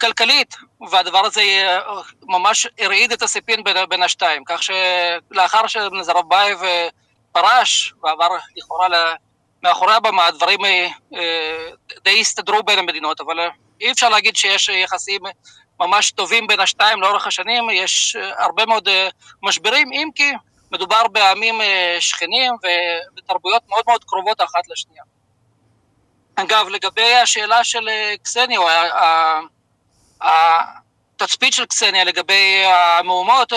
כלכלית, 0.01 0.55
והדבר 0.91 1.27
הזה 1.27 1.43
ממש 2.23 2.67
הרעיד 2.79 3.12
את 3.12 3.23
הסיפין 3.23 3.65
בין, 3.88 4.03
השתיים. 4.03 4.43
כך 4.47 4.61
שלאחר 4.62 5.67
שנזרבייב 5.67 6.59
פרש 7.33 7.95
ועבר 8.03 8.29
לכאורה 8.57 8.88
מאחורי 9.62 9.94
הבמה, 9.94 10.27
הדברים 10.27 10.61
די 12.05 12.20
הסתדרו 12.20 12.62
בין 12.62 12.79
המדינות, 12.79 13.20
אבל 13.20 13.37
אי 13.81 13.92
אפשר 13.92 14.09
להגיד 14.09 14.37
שיש 14.37 14.68
יחסים 14.68 15.20
ממש 15.81 16.11
טובים 16.11 16.46
בין 16.46 16.61
השתיים 16.61 17.01
לאורך 17.01 17.27
השנים, 17.27 17.70
יש 17.70 18.16
הרבה 18.38 18.66
מאוד 18.66 18.88
משברים, 19.42 19.92
אם 19.92 20.09
כי 20.14 20.33
מדובר 20.72 21.09
בעמים 21.09 21.61
שכנים 22.01 22.53
ובתרבויות 22.53 23.62
מאוד 23.68 23.85
מאוד 23.87 24.05
קרובות 24.05 24.40
אחת 24.40 24.68
לשנייה. 24.68 25.03
אגב, 26.35 26.68
לגבי 26.68 27.14
השאלה 27.14 27.64
של 27.64 27.88
קסניה, 28.22 28.59
או 28.59 28.68
התצפית 30.20 31.53
של 31.53 31.66
קסניה 31.66 32.05
לגבי 32.05 32.64
המהומות 32.64 33.53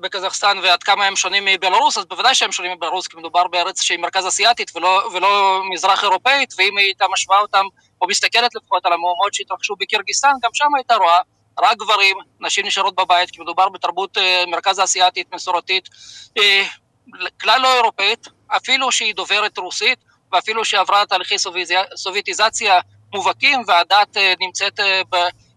בקזחסטן 0.00 0.58
ועד 0.62 0.82
כמה 0.82 1.04
הם 1.04 1.16
שונים 1.16 1.44
מבלרוס, 1.44 1.98
אז 1.98 2.04
בוודאי 2.04 2.34
שהם 2.34 2.52
שונים 2.52 2.72
מבלרוס, 2.72 3.06
כי 3.06 3.16
מדובר 3.16 3.46
בארץ 3.48 3.82
שהיא 3.82 3.98
מרכז 3.98 4.28
אסיאתית 4.28 4.76
ולא, 4.76 5.10
ולא 5.12 5.60
מזרח 5.70 6.04
אירופאית, 6.04 6.54
ואם 6.58 6.78
היא 6.78 6.86
הייתה 6.86 7.04
משווה 7.12 7.38
אותם, 7.38 7.64
או 8.00 8.06
מסתכלת 8.06 8.54
לפחות 8.54 8.86
על 8.86 8.92
המהומות 8.92 9.34
שהתרחשו 9.34 9.74
בקירגיסטן, 9.80 10.32
גם 10.42 10.50
שם 10.52 10.74
הייתה 10.76 10.96
רואה 10.96 11.20
רק 11.60 11.76
גברים, 11.76 12.16
נשים 12.40 12.66
נשארות 12.66 12.94
בבית, 12.94 13.30
כי 13.30 13.40
מדובר 13.40 13.68
בתרבות 13.68 14.18
מרכז 14.46 14.80
אסיאתית 14.80 15.34
מסורתית, 15.34 15.88
כלל 17.40 17.60
לא 17.60 17.74
אירופאית, 17.74 18.28
אפילו 18.48 18.92
שהיא 18.92 19.14
דוברת 19.14 19.58
רוסית, 19.58 19.98
ואפילו 20.32 20.64
שעברה 20.64 21.06
תהליכי 21.06 21.36
סובייטיזציה 21.94 22.80
מובהקים, 23.14 23.62
והדת 23.66 24.16
נמצאת 24.40 24.80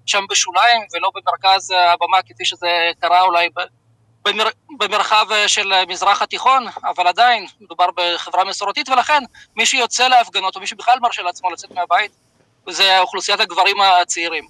שם 0.08 0.24
בשוליים 0.30 0.82
ולא 0.94 1.12
במרכז 1.16 1.72
הבמה 1.72 2.18
כפי 2.22 2.46
שזה 2.46 2.92
קרה 3.00 3.22
אולי 3.22 3.50
במר... 4.26 4.48
במרחב 4.78 5.26
של 5.48 5.72
מזרח 5.88 6.22
התיכון, 6.22 6.66
אבל 6.84 7.08
עדיין 7.08 7.46
מדובר 7.62 7.86
בחברה 7.96 8.44
מסורתית, 8.44 8.90
ולכן 8.90 9.24
מי 9.56 9.66
שיוצא 9.66 10.08
להפגנות, 10.08 10.56
או 10.56 10.62
מי 10.62 10.68
שבכלל 10.68 11.00
מרשה 11.02 11.22
לעצמו 11.22 11.52
לצאת 11.52 11.72
מהבית, 11.72 12.12
זה 12.70 13.00
אוכלוסיית 13.00 13.40
הגברים 13.40 13.82
הצעירים. 13.82 14.48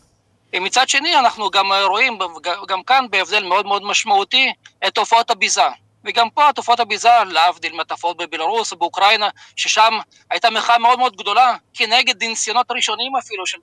מצד 0.53 0.89
שני, 0.89 1.17
אנחנו 1.17 1.49
גם 1.49 1.71
רואים, 1.73 2.19
גם 2.67 2.83
כאן 2.83 3.05
בהבדל 3.09 3.43
מאוד 3.43 3.65
מאוד 3.65 3.83
משמעותי, 3.83 4.53
את 4.87 4.95
תופעות 4.95 5.31
הביזה. 5.31 5.67
וגם 6.07 6.29
פה 6.29 6.49
תופעות 6.55 6.79
הביזה, 6.79 7.09
להבדיל 7.27 7.75
מהתופעות 7.75 8.17
בבלרוס 8.17 8.71
או 8.71 8.77
באוקראינה, 8.77 9.29
ששם 9.55 9.93
הייתה 10.31 10.49
מחאה 10.49 10.77
מאוד 10.77 10.99
מאוד 10.99 11.15
גדולה, 11.15 11.55
כנגד 11.73 12.23
ניסיונות 12.23 12.71
ראשונים 12.71 13.15
אפילו 13.15 13.47
של, 13.47 13.57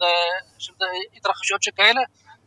של 0.59 0.73
התרחשויות 1.17 1.63
שכאלה, 1.63 2.01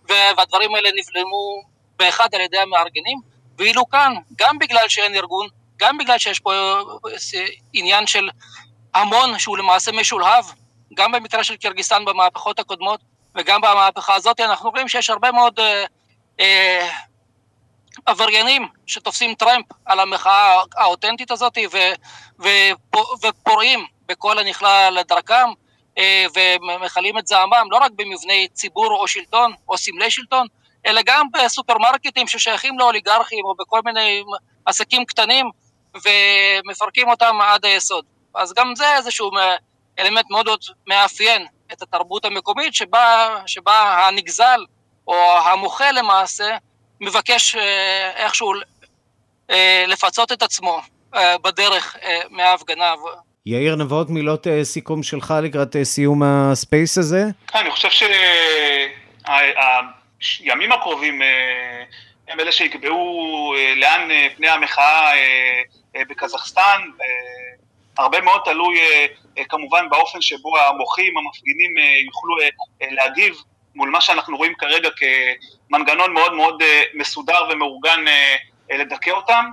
והדברים 0.09 0.75
האלה 0.75 0.89
נבלמו 0.89 1.61
באחד 1.95 2.27
על 2.33 2.41
ידי 2.41 2.57
המארגנים, 2.57 3.19
ואילו 3.57 3.89
כאן, 3.89 4.13
גם 4.35 4.59
בגלל 4.59 4.87
שאין 4.87 5.15
ארגון, 5.15 5.47
גם 5.77 5.97
בגלל 5.97 6.17
שיש 6.17 6.39
פה 6.39 6.53
עניין 7.73 8.07
של 8.07 8.29
המון 8.93 9.39
שהוא 9.39 9.57
למעשה 9.57 9.91
משולהב, 9.91 10.45
גם 10.93 11.11
במקרה 11.11 11.43
של 11.43 11.55
קירגיסטן 11.55 12.05
במהפכות 12.05 12.59
הקודמות, 12.59 12.99
וגם 13.35 13.61
במהפכה 13.61 14.15
הזאת 14.15 14.39
אנחנו 14.39 14.69
רואים 14.69 14.87
שיש 14.87 15.09
הרבה 15.09 15.31
מאוד 15.31 15.59
אה, 15.59 15.85
אה, 16.39 16.89
עבריינים 18.05 18.67
שתופסים 18.85 19.35
טרמפ 19.35 19.65
על 19.85 19.99
המחאה 19.99 20.61
האותנטית 20.77 21.31
הזאת 21.31 21.57
ופורעים 23.21 23.85
בכל 24.05 24.39
הנכלל 24.39 24.97
לדרכם 24.99 25.47
אה, 25.97 26.25
ומכלים 26.35 27.17
את 27.17 27.27
זעמם 27.27 27.67
לא 27.71 27.77
רק 27.77 27.91
במבני 27.95 28.47
ציבור 28.53 28.91
או 28.91 29.07
שלטון 29.07 29.53
או 29.69 29.77
סמלי 29.77 30.11
שלטון, 30.11 30.47
אלא 30.85 31.01
גם 31.05 31.25
בסופרמרקטים 31.33 32.27
ששייכים 32.27 32.79
לאוליגרכים 32.79 33.45
או 33.45 33.55
בכל 33.55 33.81
מיני 33.85 34.23
עסקים 34.65 35.05
קטנים 35.05 35.49
ומפרקים 35.95 37.09
אותם 37.09 37.37
עד 37.41 37.65
היסוד. 37.65 38.05
אז 38.35 38.53
גם 38.53 38.75
זה 38.75 38.95
איזשהו 38.95 39.31
אלמנט 39.99 40.25
מאוד 40.29 40.45
מאוד 40.45 40.59
מאפיין 40.87 41.45
את 41.73 41.81
התרבות 41.81 42.25
המקומית 42.25 42.73
שבה, 42.73 43.37
שבה 43.45 44.07
הנגזל 44.07 44.59
או 45.07 45.15
המוחה 45.37 45.91
למעשה 45.91 46.57
מבקש 47.01 47.55
איכשהו 48.15 48.53
לפצות 49.87 50.31
את 50.31 50.41
עצמו 50.41 50.81
בדרך 51.41 51.95
מההפגנה. 52.29 52.93
יאיר 53.45 53.75
נבות, 53.75 54.09
מילות 54.09 54.47
סיכום 54.63 55.03
שלך 55.03 55.33
לקראת 55.43 55.75
סיום 55.83 56.23
הספייס 56.23 56.97
הזה? 56.97 57.23
אני 57.55 57.71
חושב 57.71 57.89
שהימים 60.19 60.71
הקרובים 60.71 61.21
הם 62.27 62.39
אלה 62.39 62.51
שיקבעו 62.51 63.53
לאן 63.75 64.09
פני 64.35 64.49
המחאה 64.49 65.11
בקזחסטן, 66.09 66.81
הרבה 67.97 68.21
מאוד 68.21 68.41
תלוי 68.45 68.79
כמובן 69.49 69.89
באופן 69.89 70.21
שבו 70.21 70.57
המוחים, 70.59 71.13
המפגינים 71.17 71.71
יוכלו 72.05 72.35
להגיב 72.81 73.35
מול 73.75 73.89
מה 73.89 74.01
שאנחנו 74.01 74.37
רואים 74.37 74.53
כרגע 74.57 74.89
כמנגנון 75.67 76.13
מאוד 76.13 76.33
מאוד 76.33 76.63
מסודר 76.93 77.47
ומאורגן 77.49 78.05
לדכא 78.69 79.09
אותם. 79.09 79.45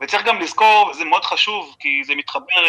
וצריך 0.00 0.24
גם 0.24 0.40
לזכור, 0.40 0.88
וזה 0.90 1.04
מאוד 1.04 1.24
חשוב, 1.24 1.76
כי 1.80 2.04
זה 2.04 2.14
מתחבר 2.14 2.66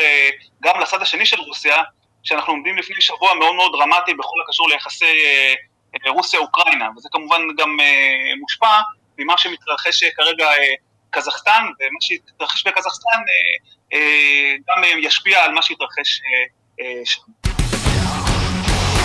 גם 0.64 0.80
לצד 0.80 1.01
השני 1.01 1.26
של 1.26 1.39
רוסיה, 1.39 1.84
שאנחנו 2.24 2.53
עומדים 2.53 2.78
לפני 2.78 3.01
שבוע 3.01 3.34
מאוד 3.34 3.55
מאוד 3.55 3.72
דרמטי 3.72 4.14
בכל 4.14 4.38
הקשור 4.45 4.70
ליחסי 4.70 5.18
רוסיה-אוקראינה, 6.07 6.89
וזה 6.97 7.09
כמובן 7.11 7.41
גם 7.57 7.78
מושפע 8.39 8.82
ממה 9.18 9.38
שמתרחש 9.38 10.03
כרגע 10.03 10.49
קזחסטן, 11.09 11.64
ומה 11.64 11.99
שהתרחש 12.01 12.68
בקזחסטן 12.68 13.20
גם 14.68 14.84
ישפיע 14.99 15.43
על 15.43 15.51
מה 15.51 15.61
שהתרחש 15.61 16.22
שם. 17.05 17.53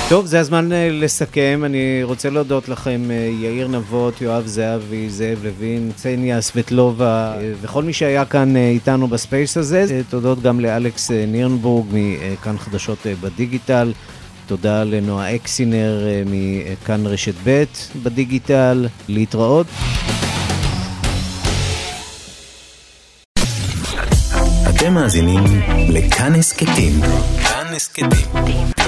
טוב, 0.09 0.27
זה 0.27 0.41
הזמן 0.41 0.69
לסכם. 0.73 1.63
אני 1.65 2.01
רוצה 2.03 2.31
להודות 2.31 2.69
לכם, 2.69 3.11
יאיר 3.41 3.69
נבות, 3.69 4.21
יואב 4.21 4.47
זהבי, 4.47 5.11
זאב 5.11 5.39
לוין, 5.45 5.93
קסניה 5.97 6.41
סבטלובה, 6.41 7.35
וכל 7.61 7.83
מי 7.83 7.93
שהיה 7.93 8.25
כאן 8.25 8.57
איתנו 8.57 9.09
ב 9.09 9.17
space 9.17 9.57
הזה. 9.57 10.03
תודות 10.11 10.43
גם 10.43 10.61
לאלכס 10.61 11.11
נירנבורג 11.11 11.87
מכאן 11.93 12.59
חדשות 12.59 13.07
בדיגיטל. 13.21 13.93
תודה 14.47 14.85
לנועה 14.85 15.35
אקסינר 15.35 16.07
מכאן 16.27 17.07
רשת 17.07 17.35
ב' 17.45 17.65
בדיגיטל. 18.03 18.87
להתראות. 19.09 19.67
אתם 24.69 24.95
מאזינים 24.95 25.45
לכאן 25.89 26.35
הסכתים. 26.35 26.93
כאן 27.43 27.67
הסכתים. 27.77 28.88